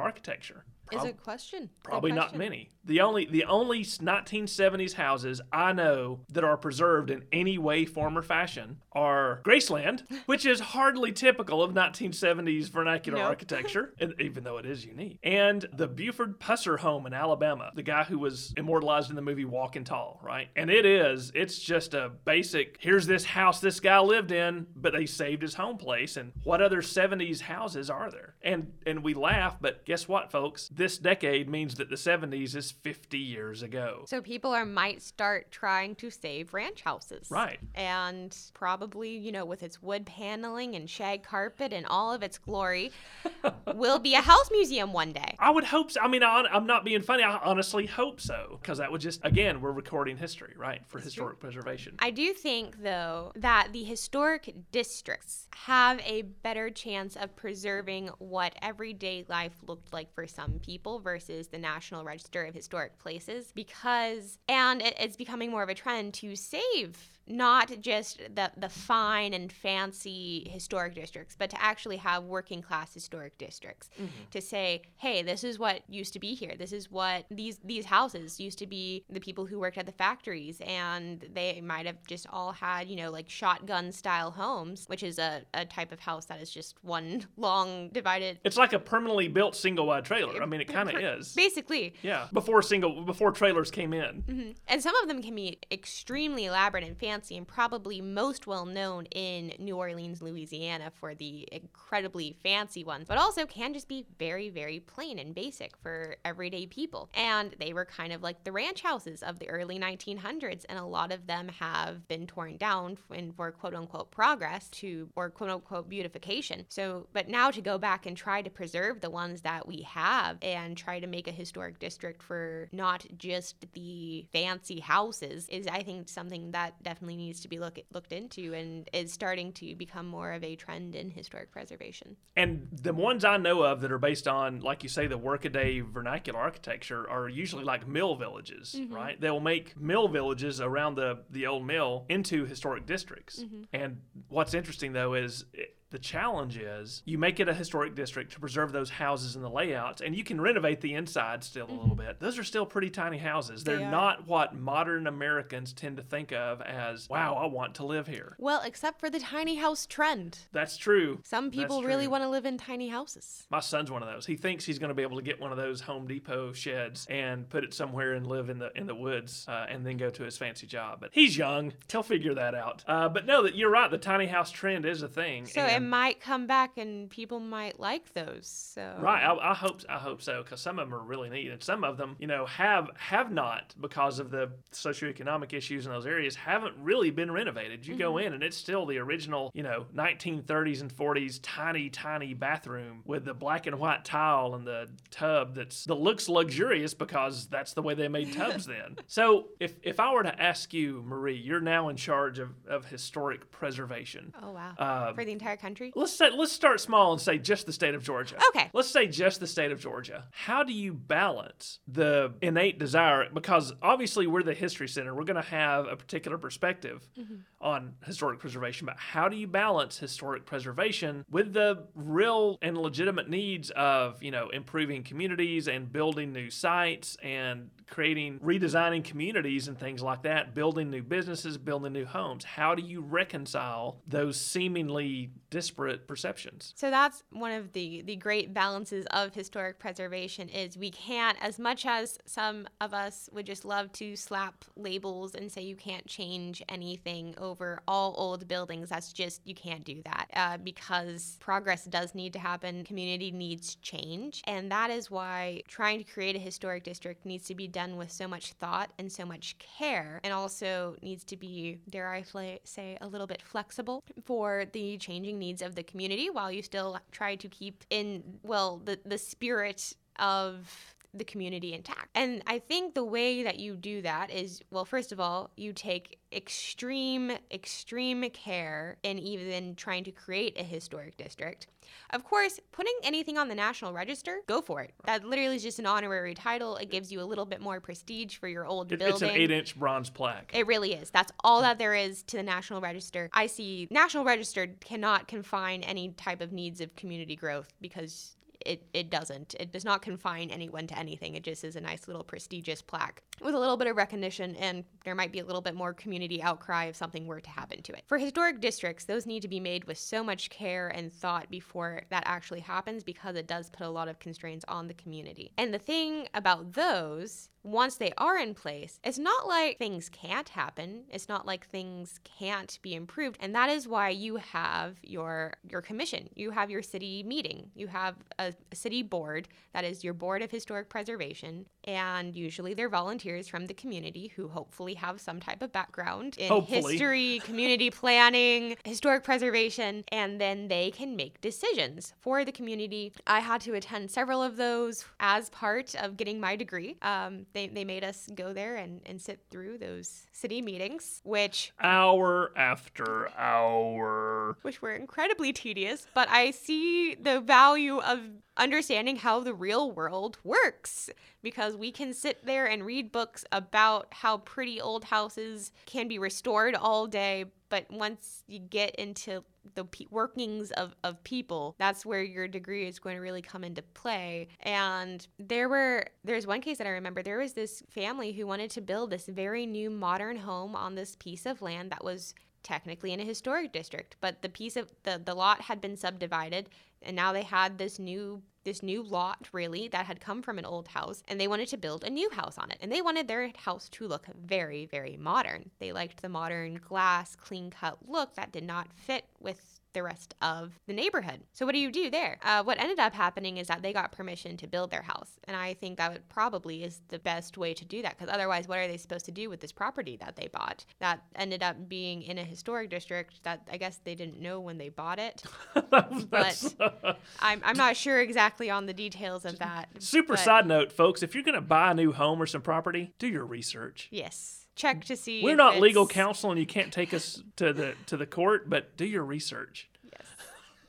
architecture? 0.00 0.64
Prob- 0.90 1.04
is 1.04 1.10
a 1.10 1.14
question. 1.14 1.70
Probably 1.82 2.12
question. 2.12 2.32
not 2.32 2.38
many. 2.38 2.70
The 2.84 3.00
only 3.00 3.26
the 3.26 3.44
only 3.44 3.84
1970s 3.84 4.94
houses 4.94 5.40
I 5.52 5.72
know 5.72 6.20
that 6.30 6.44
are 6.44 6.56
preserved 6.56 7.10
in 7.10 7.24
any 7.32 7.58
way, 7.58 7.84
form, 7.84 8.16
or 8.16 8.22
fashion 8.22 8.78
are 8.92 9.40
Graceland, 9.44 10.02
which 10.26 10.44
is 10.46 10.60
hardly 10.60 10.99
typical 11.08 11.62
of 11.62 11.72
1970s 11.72 12.68
vernacular 12.68 13.18
nope. 13.18 13.28
architecture, 13.28 13.94
even 14.20 14.44
though 14.44 14.58
it 14.58 14.66
is 14.66 14.84
unique. 14.84 15.18
And 15.22 15.66
the 15.72 15.88
Buford 15.88 16.40
Pusser 16.40 16.78
home 16.78 17.06
in 17.06 17.14
Alabama, 17.14 17.72
the 17.74 17.82
guy 17.82 18.04
who 18.04 18.18
was 18.18 18.52
immortalized 18.56 19.10
in 19.10 19.16
the 19.16 19.22
movie 19.22 19.44
Walking 19.44 19.84
Tall, 19.84 20.20
right? 20.22 20.48
And 20.56 20.70
it 20.70 20.86
is, 20.86 21.32
it's 21.34 21.58
just 21.58 21.94
a 21.94 22.10
basic. 22.24 22.76
Here's 22.80 23.06
this 23.06 23.24
house 23.24 23.60
this 23.60 23.80
guy 23.80 23.98
lived 24.00 24.32
in, 24.32 24.66
but 24.76 24.92
they 24.92 25.06
saved 25.06 25.42
his 25.42 25.54
home 25.54 25.76
place. 25.76 26.16
And 26.16 26.32
what 26.44 26.60
other 26.60 26.82
70s 26.82 27.40
houses 27.40 27.90
are 27.90 28.10
there? 28.10 28.34
And 28.42 28.72
and 28.86 29.02
we 29.02 29.14
laugh, 29.14 29.56
but 29.60 29.84
guess 29.84 30.08
what, 30.08 30.30
folks? 30.30 30.68
this 30.80 30.98
decade 30.98 31.48
means 31.48 31.74
that 31.76 31.90
the 31.90 31.96
70s 31.96 32.56
is 32.56 32.70
50 32.70 33.18
years 33.18 33.62
ago. 33.62 34.04
So 34.08 34.20
people 34.20 34.52
are 34.52 34.64
might 34.64 35.02
start 35.02 35.50
trying 35.50 35.94
to 35.96 36.10
save 36.10 36.54
ranch 36.54 36.82
houses. 36.82 37.28
Right. 37.30 37.58
And 37.74 38.36
probably, 38.54 39.10
you 39.10 39.30
know, 39.30 39.44
with 39.44 39.62
its 39.62 39.82
wood 39.82 40.06
paneling 40.06 40.74
and 40.74 40.88
shag 40.90 41.22
carpet 41.22 41.72
and 41.72 41.86
all 41.86 42.12
of 42.12 42.22
its 42.22 42.38
glory, 42.38 42.92
will 43.74 43.98
be 43.98 44.14
a 44.14 44.20
house 44.20 44.50
museum 44.50 44.92
one 44.92 45.12
day. 45.12 45.36
I 45.38 45.50
would 45.50 45.64
hope 45.64 45.90
so. 45.90 46.00
I 46.00 46.08
mean, 46.08 46.22
I, 46.22 46.44
am 46.52 46.66
not 46.66 46.84
being 46.84 47.02
funny. 47.02 47.22
I 47.22 47.38
honestly 47.44 47.86
hope 47.86 48.20
so 48.20 48.58
because 48.60 48.78
that 48.78 48.90
would 48.90 49.00
just, 49.00 49.20
again, 49.24 49.60
we're 49.60 49.72
recording 49.72 50.16
history, 50.16 50.54
right, 50.56 50.82
for 50.88 50.98
That's 50.98 51.06
historic 51.06 51.38
true. 51.40 51.50
preservation. 51.50 51.96
I 52.00 52.10
do 52.10 52.32
think, 52.32 52.82
though, 52.82 53.32
that 53.36 53.68
the 53.72 53.84
historic 53.84 54.54
districts 54.72 55.48
have 55.54 56.00
a 56.00 56.22
better 56.22 56.70
chance 56.70 57.16
of 57.16 57.34
preserving 57.36 58.08
what 58.18 58.54
everyday 58.60 59.24
life 59.28 59.54
looked 59.66 59.92
like 59.92 60.12
for 60.14 60.26
some 60.26 60.58
people 60.58 60.80
people 60.80 60.98
versus 60.98 61.48
the 61.48 61.58
National 61.58 62.04
Register 62.04 62.44
of 62.44 62.54
Historic 62.54 62.98
Places 62.98 63.52
because, 63.54 64.38
and 64.48 64.80
it, 64.80 64.94
it's 64.98 65.16
becoming 65.16 65.50
more 65.50 65.62
of 65.62 65.68
a 65.68 65.74
trend 65.74 66.14
to 66.14 66.36
save 66.36 66.96
not 67.30 67.80
just 67.80 68.18
the 68.34 68.50
the 68.56 68.68
fine 68.68 69.32
and 69.32 69.52
fancy 69.52 70.48
historic 70.50 70.94
districts, 70.94 71.36
but 71.38 71.50
to 71.50 71.62
actually 71.62 71.96
have 71.98 72.24
working 72.24 72.60
class 72.60 72.92
historic 72.92 73.38
districts 73.38 73.88
mm-hmm. 73.94 74.08
to 74.30 74.40
say, 74.40 74.82
hey, 74.96 75.22
this 75.22 75.44
is 75.44 75.58
what 75.58 75.82
used 75.88 76.12
to 76.12 76.18
be 76.18 76.34
here. 76.34 76.54
This 76.58 76.72
is 76.72 76.90
what 76.90 77.24
these 77.30 77.58
these 77.64 77.86
houses 77.86 78.40
used 78.40 78.58
to 78.58 78.66
be. 78.66 79.04
The 79.08 79.20
people 79.20 79.46
who 79.46 79.58
worked 79.58 79.78
at 79.78 79.86
the 79.86 79.92
factories, 79.92 80.60
and 80.66 81.24
they 81.32 81.60
might 81.60 81.86
have 81.86 82.04
just 82.06 82.26
all 82.32 82.52
had 82.52 82.88
you 82.88 82.96
know 82.96 83.10
like 83.10 83.28
shotgun 83.28 83.92
style 83.92 84.32
homes, 84.32 84.84
which 84.88 85.02
is 85.02 85.18
a, 85.18 85.42
a 85.54 85.64
type 85.64 85.92
of 85.92 86.00
house 86.00 86.26
that 86.26 86.40
is 86.40 86.50
just 86.50 86.76
one 86.82 87.26
long 87.36 87.90
divided. 87.90 88.40
It's 88.44 88.56
like 88.56 88.72
a 88.72 88.78
permanently 88.78 89.28
built 89.28 89.54
single 89.54 89.86
wide 89.86 90.04
trailer. 90.04 90.42
I 90.42 90.46
mean, 90.46 90.60
it 90.60 90.68
kind 90.68 90.90
of 90.90 90.96
is 90.96 91.32
basically. 91.34 91.94
Yeah, 92.02 92.26
before 92.32 92.62
single 92.62 93.02
before 93.04 93.30
trailers 93.30 93.70
came 93.70 93.92
in, 93.92 94.22
mm-hmm. 94.22 94.50
and 94.66 94.82
some 94.82 94.96
of 94.96 95.08
them 95.08 95.22
can 95.22 95.34
be 95.34 95.58
extremely 95.70 96.46
elaborate 96.46 96.84
and 96.84 96.98
fancy 96.98 97.19
fancy 97.20 97.36
and 97.36 97.46
probably 97.46 98.00
most 98.00 98.46
well 98.46 98.64
known 98.64 99.04
in 99.06 99.52
New 99.58 99.76
Orleans, 99.76 100.22
Louisiana 100.22 100.90
for 100.90 101.14
the 101.14 101.46
incredibly 101.52 102.34
fancy 102.42 102.82
ones, 102.82 103.04
but 103.06 103.18
also 103.18 103.44
can 103.44 103.74
just 103.74 103.88
be 103.88 104.06
very, 104.18 104.48
very 104.48 104.80
plain 104.80 105.18
and 105.18 105.34
basic 105.34 105.76
for 105.76 106.16
everyday 106.24 106.64
people. 106.64 107.10
And 107.12 107.54
they 107.58 107.74
were 107.74 107.84
kind 107.84 108.14
of 108.14 108.22
like 108.22 108.42
the 108.44 108.52
ranch 108.52 108.80
houses 108.80 109.22
of 109.22 109.38
the 109.38 109.50
early 109.50 109.78
1900s, 109.78 110.64
and 110.66 110.78
a 110.78 110.84
lot 110.84 111.12
of 111.12 111.26
them 111.26 111.48
have 111.48 112.08
been 112.08 112.26
torn 112.26 112.56
down 112.56 112.96
for 113.36 113.50
quote 113.52 113.74
unquote 113.74 114.10
progress 114.10 114.70
to, 114.70 115.10
or 115.14 115.28
quote 115.28 115.50
unquote 115.50 115.90
beautification. 115.90 116.64
So, 116.70 117.06
but 117.12 117.28
now 117.28 117.50
to 117.50 117.60
go 117.60 117.76
back 117.76 118.06
and 118.06 118.16
try 118.16 118.40
to 118.40 118.48
preserve 118.48 119.02
the 119.02 119.10
ones 119.10 119.42
that 119.42 119.68
we 119.68 119.82
have 119.82 120.38
and 120.40 120.74
try 120.74 121.00
to 121.00 121.06
make 121.06 121.28
a 121.28 121.32
historic 121.32 121.78
district 121.78 122.22
for 122.22 122.70
not 122.72 123.04
just 123.18 123.66
the 123.74 124.24
fancy 124.32 124.80
houses 124.80 125.46
is, 125.50 125.66
I 125.66 125.82
think, 125.82 126.08
something 126.08 126.52
that 126.52 126.82
definitely 126.82 127.09
definitely 127.10 127.26
needs 127.26 127.40
to 127.40 127.48
be 127.48 127.58
look, 127.58 127.78
looked 127.92 128.12
into 128.12 128.54
and 128.54 128.88
is 128.92 129.12
starting 129.12 129.52
to 129.52 129.74
become 129.74 130.06
more 130.06 130.32
of 130.32 130.44
a 130.44 130.56
trend 130.56 130.94
in 130.94 131.10
historic 131.10 131.50
preservation. 131.50 132.16
And 132.36 132.68
the 132.72 132.92
ones 132.92 133.24
I 133.24 133.36
know 133.36 133.62
of 133.62 133.80
that 133.80 133.92
are 133.92 133.98
based 133.98 134.28
on, 134.28 134.60
like 134.60 134.82
you 134.82 134.88
say, 134.88 135.06
the 135.06 135.18
workaday 135.18 135.80
vernacular 135.80 136.38
architecture 136.38 137.08
are 137.08 137.28
usually 137.28 137.64
like 137.64 137.86
mill 137.86 138.14
villages, 138.14 138.76
mm-hmm. 138.78 138.94
right? 138.94 139.20
They'll 139.20 139.40
make 139.40 139.78
mill 139.78 140.08
villages 140.08 140.60
around 140.60 140.94
the, 140.94 141.20
the 141.30 141.46
old 141.46 141.66
mill 141.66 142.04
into 142.08 142.44
historic 142.44 142.86
districts. 142.86 143.40
Mm-hmm. 143.40 143.62
And 143.72 144.00
what's 144.28 144.54
interesting 144.54 144.92
though 144.92 145.14
is 145.14 145.44
the 145.90 145.98
challenge 145.98 146.56
is 146.56 147.02
you 147.04 147.18
make 147.18 147.40
it 147.40 147.48
a 147.48 147.54
historic 147.54 147.94
district 147.94 148.32
to 148.32 148.40
preserve 148.40 148.72
those 148.72 148.90
houses 148.90 149.34
and 149.34 149.44
the 149.44 149.50
layouts, 149.50 150.00
and 150.00 150.14
you 150.14 150.24
can 150.24 150.40
renovate 150.40 150.80
the 150.80 150.94
inside 150.94 151.42
still 151.44 151.66
mm-hmm. 151.66 151.74
a 151.74 151.80
little 151.80 151.96
mm-hmm. 151.96 152.06
bit. 152.06 152.20
Those 152.20 152.38
are 152.38 152.44
still 152.44 152.66
pretty 152.66 152.90
tiny 152.90 153.18
houses. 153.18 153.64
They're 153.64 153.78
they 153.78 153.84
not 153.84 154.26
what 154.26 154.54
modern 154.54 155.06
Americans 155.06 155.72
tend 155.72 155.96
to 155.96 156.02
think 156.02 156.32
of 156.32 156.60
as, 156.62 157.08
wow, 157.08 157.34
I 157.34 157.46
want 157.46 157.74
to 157.76 157.84
live 157.84 158.06
here. 158.06 158.36
Well, 158.38 158.62
except 158.64 159.00
for 159.00 159.10
the 159.10 159.18
tiny 159.18 159.56
house 159.56 159.86
trend. 159.86 160.38
That's 160.52 160.76
true. 160.76 161.20
Some 161.24 161.50
people 161.50 161.82
really 161.82 162.08
want 162.08 162.22
to 162.22 162.28
live 162.28 162.46
in 162.46 162.56
tiny 162.56 162.88
houses. 162.88 163.46
My 163.50 163.60
son's 163.60 163.90
one 163.90 164.02
of 164.02 164.08
those. 164.08 164.26
He 164.26 164.36
thinks 164.36 164.64
he's 164.64 164.78
going 164.78 164.88
to 164.90 164.94
be 164.94 165.02
able 165.02 165.16
to 165.16 165.22
get 165.22 165.40
one 165.40 165.50
of 165.50 165.56
those 165.56 165.80
Home 165.82 166.06
Depot 166.06 166.52
sheds 166.52 167.06
and 167.10 167.48
put 167.48 167.64
it 167.64 167.74
somewhere 167.74 168.14
and 168.14 168.26
live 168.26 168.48
in 168.48 168.58
the 168.58 168.70
in 168.76 168.86
the 168.86 168.94
woods 168.94 169.44
uh, 169.48 169.66
and 169.68 169.84
then 169.84 169.96
go 169.96 170.10
to 170.10 170.22
his 170.22 170.36
fancy 170.36 170.66
job. 170.66 170.98
But 171.00 171.10
he's 171.12 171.36
young. 171.36 171.72
He'll 171.90 172.02
figure 172.02 172.34
that 172.34 172.54
out. 172.54 172.84
Uh, 172.86 173.08
but 173.08 173.26
no, 173.26 173.42
that 173.42 173.56
you're 173.56 173.70
right. 173.70 173.90
The 173.90 173.98
tiny 173.98 174.26
house 174.26 174.50
trend 174.50 174.86
is 174.86 175.02
a 175.02 175.08
thing. 175.08 175.46
So 175.46 175.60
and 175.60 175.79
might 175.80 176.20
come 176.20 176.46
back 176.46 176.76
and 176.76 177.10
people 177.10 177.40
might 177.40 177.80
like 177.80 178.12
those. 178.14 178.46
So 178.46 178.96
right, 179.00 179.22
I, 179.22 179.50
I 179.50 179.54
hope 179.54 179.82
I 179.88 179.98
hope 179.98 180.22
so 180.22 180.42
because 180.42 180.60
some 180.60 180.78
of 180.78 180.88
them 180.88 180.94
are 180.94 181.02
really 181.02 181.30
neat, 181.30 181.50
and 181.50 181.62
some 181.62 181.84
of 181.84 181.96
them, 181.96 182.16
you 182.18 182.26
know, 182.26 182.46
have 182.46 182.90
have 182.96 183.30
not 183.30 183.74
because 183.80 184.18
of 184.18 184.30
the 184.30 184.50
socioeconomic 184.72 185.52
issues 185.52 185.86
in 185.86 185.92
those 185.92 186.06
areas 186.06 186.36
haven't 186.36 186.74
really 186.78 187.10
been 187.10 187.30
renovated. 187.30 187.86
You 187.86 187.94
mm-hmm. 187.94 188.02
go 188.02 188.18
in 188.18 188.32
and 188.32 188.42
it's 188.42 188.56
still 188.56 188.86
the 188.86 188.98
original, 188.98 189.50
you 189.54 189.62
know, 189.62 189.86
1930s 189.94 190.80
and 190.80 190.94
40s 190.94 191.40
tiny 191.42 191.90
tiny 191.90 192.34
bathroom 192.34 193.02
with 193.04 193.24
the 193.24 193.34
black 193.34 193.66
and 193.66 193.78
white 193.78 194.04
tile 194.04 194.54
and 194.54 194.66
the 194.66 194.88
tub 195.10 195.54
that's 195.54 195.84
that 195.84 195.94
looks 195.94 196.28
luxurious 196.28 196.94
because 196.94 197.46
that's 197.46 197.72
the 197.74 197.82
way 197.82 197.94
they 197.94 198.08
made 198.08 198.32
tubs 198.32 198.66
then. 198.66 198.96
So 199.06 199.48
if 199.58 199.74
if 199.82 200.00
I 200.00 200.12
were 200.12 200.22
to 200.22 200.42
ask 200.42 200.72
you, 200.72 201.02
Marie, 201.06 201.36
you're 201.36 201.60
now 201.60 201.88
in 201.88 201.96
charge 201.96 202.38
of, 202.38 202.50
of 202.68 202.86
historic 202.86 203.50
preservation. 203.50 204.32
Oh 204.42 204.52
wow! 204.52 204.74
Uh, 204.78 205.12
For 205.12 205.24
the 205.24 205.32
entire 205.32 205.56
country. 205.56 205.69
Let's 205.94 206.12
say 206.12 206.30
let's 206.30 206.52
start 206.52 206.80
small 206.80 207.12
and 207.12 207.20
say 207.20 207.38
just 207.38 207.66
the 207.66 207.72
state 207.72 207.94
of 207.94 208.02
Georgia. 208.02 208.36
Okay. 208.48 208.70
Let's 208.72 208.90
say 208.90 209.06
just 209.06 209.40
the 209.40 209.46
state 209.46 209.72
of 209.72 209.80
Georgia. 209.80 210.24
How 210.30 210.62
do 210.62 210.72
you 210.72 210.92
balance 210.92 211.80
the 211.86 212.32
innate 212.40 212.78
desire? 212.78 213.28
Because 213.32 213.72
obviously 213.82 214.26
we're 214.26 214.42
the 214.42 214.54
history 214.54 214.88
center. 214.88 215.14
We're 215.14 215.24
going 215.24 215.42
to 215.42 215.48
have 215.50 215.86
a 215.86 215.96
particular 215.96 216.38
perspective 216.38 217.08
mm-hmm. 217.18 217.36
on 217.60 217.94
historic 218.04 218.38
preservation, 218.38 218.86
but 218.86 218.96
how 218.96 219.28
do 219.28 219.36
you 219.36 219.46
balance 219.46 219.98
historic 219.98 220.46
preservation 220.46 221.24
with 221.30 221.52
the 221.52 221.84
real 221.94 222.58
and 222.62 222.76
legitimate 222.76 223.28
needs 223.28 223.70
of 223.70 224.22
you 224.22 224.30
know 224.30 224.48
improving 224.50 225.02
communities 225.02 225.68
and 225.68 225.92
building 225.92 226.32
new 226.32 226.50
sites 226.50 227.16
and 227.22 227.70
creating, 227.90 228.38
redesigning 228.38 229.04
communities 229.04 229.68
and 229.68 229.78
things 229.78 230.02
like 230.02 230.22
that, 230.22 230.54
building 230.54 230.90
new 230.90 231.02
businesses, 231.02 231.58
building 231.58 231.92
new 231.92 232.06
homes. 232.06 232.44
How 232.44 232.74
do 232.74 232.82
you 232.82 233.02
reconcile 233.02 234.00
those 234.06 234.40
seemingly 234.40 235.30
disparate 235.60 236.06
perceptions? 236.06 236.72
So 236.76 236.90
that's 236.90 237.22
one 237.30 237.52
of 237.52 237.72
the 237.72 238.02
the 238.02 238.16
great 238.16 238.54
balances 238.54 239.04
of 239.10 239.34
historic 239.34 239.78
preservation 239.78 240.48
is 240.48 240.78
we 240.78 240.90
can't 240.90 241.36
as 241.42 241.58
much 241.58 241.84
as 241.84 242.18
some 242.24 242.66
of 242.80 242.94
us 242.94 243.28
would 243.32 243.46
just 243.46 243.64
love 243.64 243.92
to 243.92 244.16
slap 244.16 244.64
labels 244.76 245.34
and 245.34 245.52
say 245.52 245.62
you 245.62 245.76
can't 245.76 246.06
change 246.06 246.62
anything 246.68 247.34
over 247.38 247.82
all 247.86 248.14
old 248.16 248.48
buildings. 248.48 248.88
That's 248.88 249.12
just 249.12 249.46
you 249.46 249.54
can't 249.54 249.84
do 249.84 250.00
that 250.04 250.26
uh, 250.34 250.56
because 250.56 251.36
progress 251.40 251.84
does 251.84 252.14
need 252.14 252.32
to 252.32 252.38
happen. 252.38 252.84
Community 252.84 253.30
needs 253.30 253.74
change, 253.76 254.42
and 254.46 254.72
that 254.72 254.90
is 254.90 255.10
why 255.10 255.62
trying 255.68 255.98
to 255.98 256.04
create 256.04 256.36
a 256.36 256.38
historic 256.38 256.84
district 256.84 257.26
needs 257.26 257.46
to 257.48 257.54
be 257.54 257.68
done 257.68 257.96
with 257.96 258.10
so 258.10 258.26
much 258.26 258.52
thought 258.54 258.92
and 258.98 259.10
so 259.10 259.26
much 259.26 259.56
care, 259.58 260.20
and 260.24 260.32
also 260.32 260.96
needs 261.02 261.24
to 261.24 261.36
be, 261.36 261.78
dare 261.90 262.08
I 262.08 262.24
say, 262.64 262.96
a 263.00 263.06
little 263.06 263.26
bit 263.26 263.42
flexible 263.42 264.02
for 264.24 264.64
the 264.72 264.96
changing 264.98 265.38
needs 265.38 265.49
of 265.60 265.74
the 265.74 265.82
community 265.82 266.30
while 266.30 266.50
you 266.50 266.62
still 266.62 266.98
try 267.10 267.34
to 267.36 267.48
keep 267.48 267.84
in, 267.90 268.22
well, 268.42 268.80
the, 268.84 268.98
the 269.04 269.18
spirit 269.18 269.92
of 270.18 270.94
the 271.12 271.24
community 271.24 271.72
intact. 271.74 272.08
And 272.14 272.42
I 272.46 272.58
think 272.58 272.94
the 272.94 273.04
way 273.04 273.42
that 273.42 273.58
you 273.58 273.74
do 273.76 274.02
that 274.02 274.30
is 274.30 274.60
well, 274.70 274.84
first 274.84 275.10
of 275.12 275.18
all, 275.20 275.50
you 275.56 275.72
take 275.72 276.18
extreme, 276.32 277.32
extreme 277.50 278.28
care 278.30 278.96
in 279.02 279.18
even 279.18 279.74
trying 279.74 280.04
to 280.04 280.12
create 280.12 280.58
a 280.58 280.62
historic 280.62 281.16
district. 281.16 281.66
Of 282.10 282.22
course, 282.22 282.60
putting 282.70 282.94
anything 283.02 283.36
on 283.36 283.48
the 283.48 283.54
National 283.54 283.92
Register, 283.92 284.38
go 284.46 284.60
for 284.60 284.80
it. 284.82 284.92
That 285.06 285.24
literally 285.24 285.56
is 285.56 285.62
just 285.64 285.80
an 285.80 285.86
honorary 285.86 286.34
title. 286.34 286.76
It 286.76 286.90
gives 286.90 287.10
you 287.10 287.20
a 287.20 287.24
little 287.24 287.46
bit 287.46 287.60
more 287.60 287.80
prestige 287.80 288.36
for 288.36 288.46
your 288.46 288.64
old 288.64 288.92
It- 288.92 288.98
building. 289.00 289.14
it's 289.14 289.22
an 289.22 289.30
eight-inch 289.30 289.76
bronze 289.76 290.10
plaque. 290.10 290.52
It 290.54 290.66
really 290.68 290.92
is. 290.92 291.10
That's 291.10 291.32
all 291.42 291.62
that 291.62 291.78
there 291.78 291.94
is 291.94 292.22
to 292.24 292.36
the 292.36 292.42
National 292.44 292.80
Register. 292.80 293.28
I 293.32 293.46
see 293.46 293.88
National 293.90 294.24
Register 294.24 294.68
cannot 294.80 295.26
confine 295.26 295.82
any 295.82 296.10
type 296.10 296.40
of 296.40 296.52
needs 296.52 296.80
of 296.80 296.94
community 296.94 297.34
growth 297.34 297.72
because 297.80 298.36
it, 298.64 298.86
it 298.92 299.10
doesn't. 299.10 299.54
It 299.58 299.72
does 299.72 299.84
not 299.84 300.02
confine 300.02 300.50
anyone 300.50 300.86
to 300.88 300.98
anything. 300.98 301.34
It 301.34 301.44
just 301.44 301.64
is 301.64 301.76
a 301.76 301.80
nice 301.80 302.06
little 302.06 302.24
prestigious 302.24 302.82
plaque 302.82 303.22
with 303.40 303.54
a 303.54 303.58
little 303.58 303.76
bit 303.76 303.86
of 303.86 303.96
recognition, 303.96 304.54
and 304.56 304.84
there 305.04 305.14
might 305.14 305.32
be 305.32 305.40
a 305.40 305.44
little 305.44 305.62
bit 305.62 305.74
more 305.74 305.94
community 305.94 306.42
outcry 306.42 306.84
if 306.86 306.96
something 306.96 307.26
were 307.26 307.40
to 307.40 307.50
happen 307.50 307.82
to 307.82 307.92
it. 307.92 308.02
For 308.06 308.18
historic 308.18 308.60
districts, 308.60 309.04
those 309.04 309.26
need 309.26 309.40
to 309.42 309.48
be 309.48 309.60
made 309.60 309.84
with 309.84 309.98
so 309.98 310.22
much 310.22 310.50
care 310.50 310.88
and 310.88 311.12
thought 311.12 311.50
before 311.50 312.02
that 312.10 312.24
actually 312.26 312.60
happens 312.60 313.02
because 313.02 313.36
it 313.36 313.46
does 313.46 313.70
put 313.70 313.86
a 313.86 313.90
lot 313.90 314.08
of 314.08 314.18
constraints 314.18 314.64
on 314.68 314.88
the 314.88 314.94
community. 314.94 315.52
And 315.56 315.72
the 315.72 315.78
thing 315.78 316.28
about 316.34 316.72
those 316.74 317.48
once 317.62 317.96
they 317.96 318.12
are 318.16 318.38
in 318.38 318.54
place, 318.54 318.98
it's 319.04 319.18
not 319.18 319.46
like 319.46 319.76
things 319.76 320.08
can't 320.08 320.48
happen. 320.48 321.04
It's 321.10 321.28
not 321.28 321.46
like 321.46 321.66
things 321.66 322.18
can't 322.24 322.78
be 322.82 322.94
improved. 322.94 323.36
And 323.40 323.54
that 323.54 323.68
is 323.68 323.86
why 323.86 324.10
you 324.10 324.36
have 324.36 324.96
your 325.02 325.54
your 325.68 325.82
commission. 325.82 326.28
You 326.34 326.50
have 326.52 326.70
your 326.70 326.82
city 326.82 327.22
meeting. 327.22 327.70
You 327.74 327.88
have 327.88 328.16
a, 328.38 328.54
a 328.72 328.76
city 328.76 329.02
board 329.02 329.48
that 329.74 329.84
is 329.84 330.02
your 330.02 330.14
board 330.14 330.42
of 330.42 330.50
historic 330.50 330.88
preservation. 330.88 331.66
And 331.84 332.34
usually 332.34 332.72
they're 332.72 332.88
volunteers 332.88 333.46
from 333.48 333.66
the 333.66 333.74
community 333.74 334.32
who 334.36 334.48
hopefully 334.48 334.94
have 334.94 335.20
some 335.20 335.40
type 335.40 335.62
of 335.62 335.72
background 335.72 336.36
in 336.38 336.48
Hopefully. 336.48 336.92
history, 336.94 337.40
community 337.44 337.90
planning, 337.90 338.76
historic 338.84 339.22
preservation, 339.22 340.04
and 340.12 340.40
then 340.40 340.68
they 340.68 340.90
can 340.90 341.14
make 341.16 341.40
decisions 341.40 342.14
for 342.20 342.44
the 342.44 342.52
community. 342.52 343.12
I 343.26 343.40
had 343.40 343.60
to 343.62 343.74
attend 343.74 344.10
several 344.10 344.42
of 344.42 344.56
those 344.56 345.04
as 345.20 345.50
part 345.50 345.94
of 345.94 346.16
getting 346.16 346.40
my 346.40 346.56
degree. 346.56 346.96
Um, 347.02 347.46
they, 347.52 347.68
they 347.68 347.84
made 347.84 348.04
us 348.04 348.28
go 348.34 348.52
there 348.52 348.76
and, 348.76 349.00
and 349.06 349.20
sit 349.20 349.40
through 349.50 349.78
those 349.78 350.26
city 350.32 350.62
meetings, 350.62 351.20
which 351.24 351.72
Hour 351.80 352.52
after 352.56 353.28
hour. 353.36 354.56
which 354.62 354.82
were 354.82 354.94
incredibly 354.94 355.52
tedious, 355.52 356.06
but 356.14 356.28
I 356.28 356.50
see 356.50 357.14
the 357.14 357.40
value 357.40 357.98
of 357.98 358.20
understanding 358.56 359.16
how 359.16 359.40
the 359.40 359.54
real 359.54 359.90
world 359.90 360.38
works 360.44 361.10
because 361.42 361.76
we 361.76 361.90
can 361.90 362.12
sit 362.12 362.44
there 362.44 362.66
and 362.66 362.84
read 362.84 363.10
books 363.12 363.44
about 363.52 364.08
how 364.10 364.38
pretty 364.38 364.80
old 364.80 365.04
houses 365.04 365.72
can 365.86 366.08
be 366.08 366.18
restored 366.18 366.74
all 366.74 367.06
day, 367.06 367.46
but 367.70 367.90
once 367.90 368.44
you 368.46 368.58
get 368.58 368.94
into 368.96 369.42
the 369.74 369.84
pe- 369.84 370.04
workings 370.10 370.70
of, 370.72 370.94
of 371.02 371.22
people, 371.24 371.74
that's 371.78 372.04
where 372.04 372.22
your 372.22 372.46
degree 372.46 372.86
is 372.86 372.98
going 372.98 373.16
to 373.16 373.22
really 373.22 373.40
come 373.40 373.64
into 373.64 373.82
play. 373.82 374.48
And 374.60 375.26
there 375.38 375.68
were, 375.68 376.06
there's 376.24 376.46
one 376.46 376.60
case 376.60 376.78
that 376.78 376.86
I 376.86 376.90
remember, 376.90 377.22
there 377.22 377.38
was 377.38 377.54
this 377.54 377.82
family 377.88 378.32
who 378.32 378.46
wanted 378.46 378.70
to 378.72 378.80
build 378.80 379.10
this 379.10 379.26
very 379.26 379.64
new 379.64 379.88
modern 379.88 380.36
home 380.36 380.76
on 380.76 380.94
this 380.94 381.16
piece 381.16 381.46
of 381.46 381.62
land 381.62 381.90
that 381.90 382.04
was 382.04 382.34
technically 382.62 383.12
in 383.12 383.20
a 383.20 383.24
historic 383.24 383.72
district, 383.72 384.16
but 384.20 384.42
the 384.42 384.48
piece 384.48 384.76
of 384.76 384.92
the, 385.02 385.20
the 385.24 385.34
lot 385.34 385.62
had 385.62 385.80
been 385.80 385.96
subdivided 385.96 386.68
and 387.02 387.16
now 387.16 387.32
they 387.32 387.42
had 387.42 387.78
this 387.78 387.98
new 387.98 388.42
this 388.62 388.82
new 388.82 389.02
lot 389.02 389.48
really 389.52 389.88
that 389.88 390.04
had 390.04 390.20
come 390.20 390.42
from 390.42 390.58
an 390.58 390.66
old 390.66 390.88
house 390.88 391.22
and 391.28 391.40
they 391.40 391.48
wanted 391.48 391.66
to 391.66 391.78
build 391.78 392.04
a 392.04 392.10
new 392.10 392.28
house 392.30 392.58
on 392.58 392.70
it 392.70 392.76
and 392.82 392.92
they 392.92 393.00
wanted 393.00 393.26
their 393.26 393.50
house 393.56 393.88
to 393.88 394.06
look 394.06 394.26
very 394.44 394.84
very 394.86 395.16
modern. 395.16 395.70
They 395.78 395.92
liked 395.92 396.20
the 396.20 396.28
modern 396.28 396.74
glass 396.74 397.34
clean 397.36 397.70
cut 397.70 397.96
look 398.06 398.34
that 398.34 398.52
did 398.52 398.64
not 398.64 398.92
fit 398.92 399.24
with 399.40 399.79
the 399.92 400.02
rest 400.02 400.34
of 400.42 400.72
the 400.86 400.92
neighborhood 400.92 401.40
so 401.52 401.66
what 401.66 401.74
do 401.74 401.80
you 401.80 401.90
do 401.90 402.10
there 402.10 402.38
uh, 402.42 402.62
what 402.62 402.78
ended 402.80 402.98
up 402.98 403.12
happening 403.14 403.56
is 403.56 403.66
that 403.68 403.82
they 403.82 403.92
got 403.92 404.12
permission 404.12 404.56
to 404.56 404.66
build 404.66 404.90
their 404.90 405.02
house 405.02 405.38
and 405.44 405.56
i 405.56 405.74
think 405.74 405.98
that 405.98 406.12
would 406.12 406.28
probably 406.28 406.84
is 406.84 407.02
the 407.08 407.18
best 407.18 407.58
way 407.58 407.74
to 407.74 407.84
do 407.84 408.02
that 408.02 408.16
because 408.16 408.32
otherwise 408.32 408.68
what 408.68 408.78
are 408.78 408.88
they 408.88 408.96
supposed 408.96 409.24
to 409.24 409.32
do 409.32 409.48
with 409.48 409.60
this 409.60 409.72
property 409.72 410.16
that 410.16 410.36
they 410.36 410.48
bought 410.48 410.84
that 411.00 411.22
ended 411.36 411.62
up 411.62 411.88
being 411.88 412.22
in 412.22 412.38
a 412.38 412.44
historic 412.44 412.90
district 412.90 413.42
that 413.42 413.66
i 413.72 413.76
guess 413.76 414.00
they 414.04 414.14
didn't 414.14 414.40
know 414.40 414.60
when 414.60 414.78
they 414.78 414.88
bought 414.88 415.18
it 415.18 415.42
That's- 415.90 416.74
I'm, 417.40 417.60
I'm 417.64 417.76
not 417.76 417.96
sure 417.96 418.20
exactly 418.20 418.70
on 418.70 418.86
the 418.86 418.92
details 418.92 419.44
of 419.44 419.58
that. 419.58 419.88
Super 419.98 420.34
but 420.34 420.40
side 420.40 420.66
note, 420.66 420.92
folks, 420.92 421.22
if 421.22 421.34
you're 421.34 421.44
going 421.44 421.54
to 421.54 421.60
buy 421.60 421.90
a 421.90 421.94
new 421.94 422.12
home 422.12 422.40
or 422.40 422.46
some 422.46 422.62
property, 422.62 423.12
do 423.18 423.26
your 423.26 423.44
research. 423.44 424.08
Yes. 424.10 424.66
Check 424.76 425.04
to 425.06 425.16
see. 425.16 425.42
We're 425.42 425.56
not 425.56 425.78
legal 425.78 426.06
counsel 426.06 426.50
and 426.50 426.58
you 426.58 426.64
can't 426.64 426.92
take 426.92 427.12
us 427.12 427.42
to 427.56 427.72
the 427.72 427.94
to 428.06 428.16
the 428.16 428.24
court, 428.24 428.70
but 428.70 428.96
do 428.96 429.04
your 429.04 429.24
research. 429.24 429.89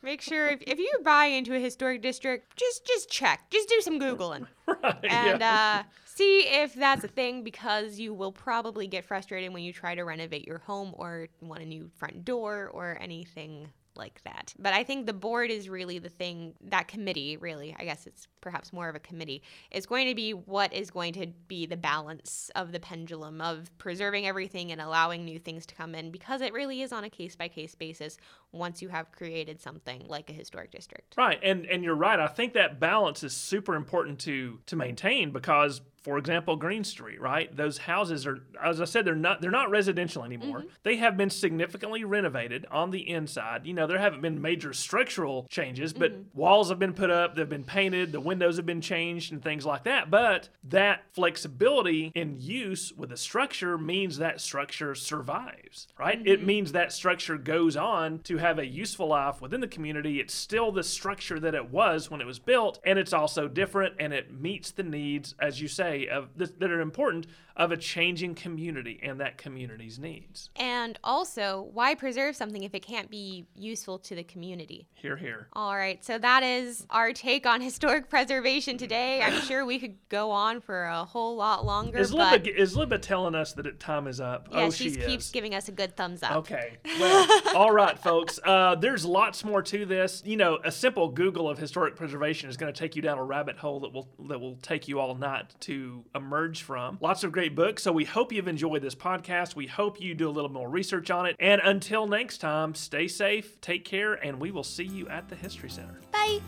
Make 0.03 0.21
sure 0.21 0.47
if, 0.47 0.61
if 0.65 0.79
you 0.79 0.91
buy 1.03 1.25
into 1.25 1.53
a 1.55 1.59
historic 1.59 2.01
district, 2.01 2.57
just 2.57 2.85
just 2.85 3.09
check. 3.09 3.49
Just 3.51 3.69
do 3.69 3.81
some 3.81 3.99
googling 3.99 4.47
Right. 4.67 4.95
and 5.03 5.39
yeah. 5.41 5.83
uh, 5.85 5.89
see 6.05 6.39
if 6.47 6.73
that's 6.73 7.03
a 7.03 7.07
thing 7.07 7.43
because 7.43 7.99
you 7.99 8.13
will 8.13 8.31
probably 8.31 8.87
get 8.87 9.05
frustrated 9.05 9.53
when 9.53 9.63
you 9.63 9.73
try 9.73 9.93
to 9.95 10.03
renovate 10.03 10.47
your 10.47 10.59
home 10.59 10.93
or 10.95 11.27
want 11.41 11.61
a 11.61 11.65
new 11.65 11.89
front 11.97 12.25
door 12.25 12.69
or 12.73 12.97
anything 13.01 13.67
like 13.95 14.21
that. 14.23 14.53
But 14.57 14.73
I 14.73 14.83
think 14.83 15.05
the 15.05 15.13
board 15.13 15.51
is 15.51 15.69
really 15.69 15.99
the 15.99 16.09
thing, 16.09 16.53
that 16.65 16.87
committee, 16.87 17.37
really, 17.37 17.75
I 17.77 17.83
guess 17.83 18.07
it's 18.07 18.27
perhaps 18.41 18.73
more 18.73 18.89
of 18.89 18.95
a 18.95 18.99
committee, 18.99 19.43
is 19.71 19.85
going 19.85 20.07
to 20.07 20.15
be 20.15 20.31
what 20.31 20.73
is 20.73 20.89
going 20.89 21.13
to 21.13 21.27
be 21.47 21.65
the 21.65 21.77
balance 21.77 22.49
of 22.55 22.71
the 22.71 22.79
pendulum 22.79 23.41
of 23.41 23.69
preserving 23.77 24.27
everything 24.27 24.71
and 24.71 24.81
allowing 24.81 25.25
new 25.25 25.39
things 25.39 25.65
to 25.67 25.75
come 25.75 25.95
in 25.95 26.11
because 26.11 26.41
it 26.41 26.53
really 26.53 26.81
is 26.81 26.91
on 26.91 27.03
a 27.03 27.09
case 27.09 27.35
by 27.35 27.47
case 27.47 27.75
basis 27.75 28.17
once 28.51 28.81
you 28.81 28.89
have 28.89 29.11
created 29.11 29.61
something 29.61 30.05
like 30.07 30.29
a 30.29 30.33
historic 30.33 30.71
district. 30.71 31.15
Right, 31.17 31.39
and 31.43 31.65
and 31.65 31.83
you're 31.83 31.95
right. 31.95 32.19
I 32.19 32.27
think 32.27 32.53
that 32.53 32.79
balance 32.79 33.23
is 33.23 33.33
super 33.33 33.75
important 33.75 34.19
to 34.21 34.59
to 34.65 34.75
maintain 34.75 35.31
because, 35.31 35.81
for 36.03 36.17
example, 36.17 36.55
Green 36.55 36.83
Street, 36.83 37.21
right? 37.21 37.55
Those 37.55 37.77
houses 37.77 38.25
are, 38.25 38.39
as 38.63 38.81
I 38.81 38.85
said, 38.85 39.05
they're 39.05 39.15
not 39.15 39.41
they're 39.41 39.51
not 39.51 39.69
residential 39.69 40.23
anymore. 40.23 40.59
Mm-hmm. 40.59 40.69
They 40.83 40.95
have 40.95 41.15
been 41.15 41.29
significantly 41.29 42.03
renovated 42.03 42.65
on 42.71 42.89
the 42.89 43.07
inside. 43.07 43.67
You 43.67 43.73
know, 43.73 43.85
there 43.85 43.99
haven't 43.99 44.21
been 44.21 44.41
major 44.41 44.73
structural 44.73 45.45
changes, 45.49 45.93
but 45.93 46.11
mm-hmm. 46.11 46.39
walls 46.39 46.69
have 46.69 46.79
been 46.79 46.93
put 46.93 47.11
up, 47.11 47.35
they've 47.35 47.47
been 47.47 47.63
painted, 47.63 48.11
the 48.11 48.19
windows 48.19 48.57
have 48.57 48.65
been 48.65 48.81
changed, 48.81 49.31
and 49.31 49.43
things 49.43 49.65
like 49.65 49.83
that. 49.83 50.09
But 50.09 50.49
that 50.63 51.03
flexibility 51.11 52.11
in 52.15 52.39
use 52.39 52.91
with 52.93 53.11
a 53.11 53.17
structure 53.17 53.77
means 53.77 54.17
that 54.17 54.41
structure 54.41 54.95
survives, 54.95 55.87
right? 55.99 56.19
It 56.25 56.39
mm-hmm. 56.39 56.45
means 56.47 56.71
that 56.71 56.93
structure 56.93 57.37
goes 57.37 57.77
on 57.77 58.19
to 58.19 58.37
have 58.37 58.57
a 58.57 58.65
useful 58.65 59.07
life 59.07 59.39
within 59.39 59.61
the 59.61 59.67
community. 59.67 60.19
It's 60.19 60.33
still 60.33 60.71
the 60.71 60.83
structure 60.83 61.39
that 61.39 61.53
it 61.53 61.69
was 61.69 62.09
when 62.09 62.21
it 62.21 62.27
was 62.27 62.39
built, 62.39 62.79
and 62.83 62.97
it's 62.97 63.13
also 63.13 63.47
different 63.47 63.95
and 63.99 64.13
it 64.13 64.33
meets 64.33 64.71
the 64.71 64.83
needs, 64.83 65.35
as 65.39 65.61
you 65.61 65.67
say, 65.67 65.90
of 66.09 66.37
th- 66.37 66.51
that 66.59 66.71
are 66.71 66.81
important 66.81 67.27
of 67.55 67.71
a 67.71 67.77
changing 67.77 68.33
community 68.33 68.99
and 69.03 69.19
that 69.19 69.37
community's 69.37 69.99
needs. 69.99 70.49
And 70.55 70.97
also, 71.03 71.69
why 71.73 71.95
preserve 71.95 72.35
something 72.35 72.63
if 72.63 72.73
it 72.73 72.79
can't 72.81 73.09
be 73.09 73.45
useful 73.55 73.99
to 73.99 74.15
the 74.15 74.23
community? 74.23 74.87
Here, 74.93 75.17
here. 75.17 75.47
All 75.53 75.75
right, 75.75 76.03
so 76.03 76.17
that 76.17 76.43
is 76.43 76.87
our 76.89 77.11
take 77.13 77.45
on 77.45 77.61
historic 77.69 78.09
preservation 78.09 78.77
today. 78.77 79.21
I'm 79.21 79.41
sure 79.47 79.65
we 79.65 79.79
could 79.79 79.95
go 80.09 80.31
on 80.31 80.61
for 80.61 80.85
a 80.85 81.03
whole 81.03 81.35
lot 81.35 81.65
longer, 81.65 81.97
Is 81.97 82.11
Libba, 82.11 82.47
is 82.47 82.75
Libba 82.75 83.01
telling 83.01 83.35
us 83.35 83.53
that 83.53 83.65
it, 83.65 83.79
time 83.79 84.07
is 84.07 84.19
up? 84.21 84.47
yeah, 84.51 84.61
oh, 84.63 84.71
she 84.71 84.89
she 84.91 84.95
keeps 84.97 85.25
is. 85.25 85.31
giving 85.31 85.53
us 85.53 85.67
a 85.67 85.71
good 85.71 85.95
thumbs 85.95 86.23
up. 86.23 86.31
Okay. 86.37 86.77
Well, 86.99 87.27
all 87.55 87.71
right, 87.71 87.99
folks. 87.99 88.39
Uh, 88.43 88.75
there's 88.75 89.05
lots 89.05 89.43
more 89.43 89.61
to 89.63 89.85
this. 89.85 90.23
You 90.25 90.37
know, 90.37 90.59
a 90.63 90.71
simple 90.71 91.09
Google 91.09 91.49
of 91.49 91.57
historic 91.57 91.95
preservation 91.95 92.49
is 92.49 92.57
going 92.57 92.71
to 92.73 92.79
take 92.79 92.95
you 92.95 93.01
down 93.01 93.17
a 93.17 93.23
rabbit 93.23 93.57
hole 93.57 93.81
that 93.81 93.93
will 93.93 94.09
that 94.29 94.39
will 94.39 94.55
take 94.61 94.87
you 94.87 94.99
all 94.99 95.15
night 95.15 95.53
to 95.81 96.03
emerge 96.13 96.61
from. 96.61 96.97
Lots 97.01 97.23
of 97.23 97.31
great 97.31 97.55
books. 97.55 97.81
So 97.83 97.91
we 97.91 98.05
hope 98.05 98.31
you've 98.31 98.47
enjoyed 98.47 98.81
this 98.81 98.93
podcast. 98.93 99.55
We 99.55 99.67
hope 99.67 99.99
you 99.99 100.13
do 100.13 100.29
a 100.29 100.31
little 100.31 100.51
more 100.51 100.69
research 100.69 101.09
on 101.09 101.25
it. 101.25 101.35
And 101.39 101.59
until 101.63 102.07
next 102.07 102.37
time, 102.37 102.75
stay 102.75 103.07
safe, 103.07 103.59
take 103.61 103.83
care, 103.83 104.13
and 104.13 104.39
we 104.39 104.51
will 104.51 104.63
see 104.63 104.83
you 104.83 105.07
at 105.09 105.27
the 105.27 105.35
History 105.35 105.69
Center. 105.69 105.99
Bye. 106.11 106.39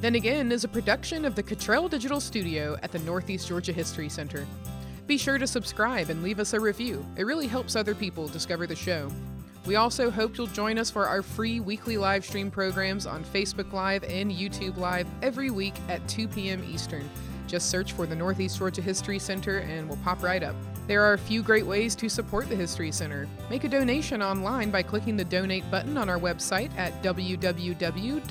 Then 0.00 0.14
Again 0.14 0.52
is 0.52 0.62
a 0.62 0.68
production 0.68 1.24
of 1.24 1.34
the 1.34 1.42
Cottrell 1.42 1.88
Digital 1.88 2.20
Studio 2.20 2.76
at 2.82 2.92
the 2.92 2.98
Northeast 3.00 3.48
Georgia 3.48 3.72
History 3.72 4.08
Center. 4.08 4.46
Be 5.06 5.18
sure 5.18 5.38
to 5.38 5.46
subscribe 5.46 6.10
and 6.10 6.22
leave 6.22 6.38
us 6.38 6.52
a 6.52 6.60
review. 6.60 7.04
It 7.16 7.24
really 7.24 7.46
helps 7.46 7.76
other 7.76 7.94
people 7.94 8.28
discover 8.28 8.66
the 8.66 8.76
show. 8.76 9.10
We 9.64 9.76
also 9.76 10.10
hope 10.10 10.36
you'll 10.36 10.46
join 10.46 10.78
us 10.78 10.90
for 10.90 11.08
our 11.08 11.22
free 11.22 11.58
weekly 11.58 11.98
live 11.98 12.24
stream 12.24 12.52
programs 12.52 13.04
on 13.04 13.24
Facebook 13.24 13.72
Live 13.72 14.04
and 14.04 14.30
YouTube 14.30 14.76
Live 14.76 15.08
every 15.22 15.50
week 15.50 15.74
at 15.88 16.06
2 16.08 16.28
p.m. 16.28 16.62
Eastern. 16.72 17.08
Just 17.46 17.70
search 17.70 17.92
for 17.92 18.06
the 18.06 18.16
Northeast 18.16 18.58
Georgia 18.58 18.82
History 18.82 19.18
Center 19.18 19.58
and 19.58 19.88
we'll 19.88 19.98
pop 19.98 20.22
right 20.22 20.42
up. 20.42 20.56
There 20.86 21.02
are 21.02 21.14
a 21.14 21.18
few 21.18 21.42
great 21.42 21.66
ways 21.66 21.94
to 21.96 22.08
support 22.08 22.48
the 22.48 22.56
History 22.56 22.92
Center. 22.92 23.28
Make 23.50 23.64
a 23.64 23.68
donation 23.68 24.22
online 24.22 24.70
by 24.70 24.82
clicking 24.82 25.16
the 25.16 25.24
donate 25.24 25.68
button 25.70 25.98
on 25.98 26.08
our 26.08 26.18
website 26.18 26.70
at 26.76 27.02
www.negahc.org. 27.02 28.26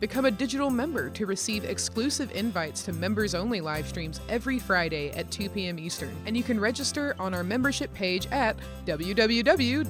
Become 0.00 0.24
a 0.24 0.30
digital 0.30 0.70
member 0.70 1.10
to 1.10 1.26
receive 1.26 1.64
exclusive 1.64 2.32
invites 2.32 2.82
to 2.84 2.92
members 2.94 3.34
only 3.34 3.60
live 3.60 3.86
streams 3.86 4.18
every 4.30 4.58
Friday 4.58 5.10
at 5.10 5.30
2 5.30 5.50
p.m. 5.50 5.78
Eastern. 5.78 6.16
And 6.24 6.34
you 6.34 6.42
can 6.42 6.58
register 6.58 7.14
on 7.18 7.34
our 7.34 7.44
membership 7.44 7.92
page 7.92 8.26
at 8.28 8.56
www.negahc.org. 8.86 9.86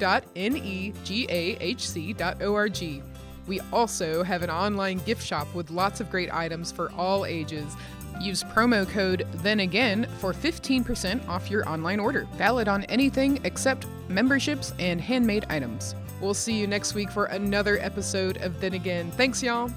We 3.51 3.59
also 3.73 4.23
have 4.23 4.45
an 4.45 4.51
online 4.51 4.99
gift 4.99 5.27
shop 5.27 5.53
with 5.57 5.73
lots 5.73 6.01
of 6.01 6.09
great 6.09 6.33
items 6.33 6.71
for 6.71 6.93
all 6.93 7.27
ages. 7.27 7.77
Use 8.21 8.45
promo 8.45 8.89
code 8.89 9.27
Then 9.43 9.59
Again 9.59 10.07
for 10.21 10.33
15% 10.33 11.27
off 11.27 11.51
your 11.51 11.69
online 11.69 11.99
order. 11.99 12.29
Valid 12.37 12.69
on 12.69 12.85
anything 12.85 13.41
except 13.43 13.89
memberships 14.09 14.73
and 14.79 15.01
handmade 15.01 15.47
items. 15.49 15.97
We'll 16.21 16.33
see 16.33 16.61
you 16.61 16.69
next 16.69 16.95
week 16.95 17.11
for 17.11 17.25
another 17.25 17.81
episode 17.81 18.37
of 18.37 18.61
Then 18.61 18.75
Again. 18.75 19.11
Thanks, 19.11 19.43
y'all. 19.43 19.69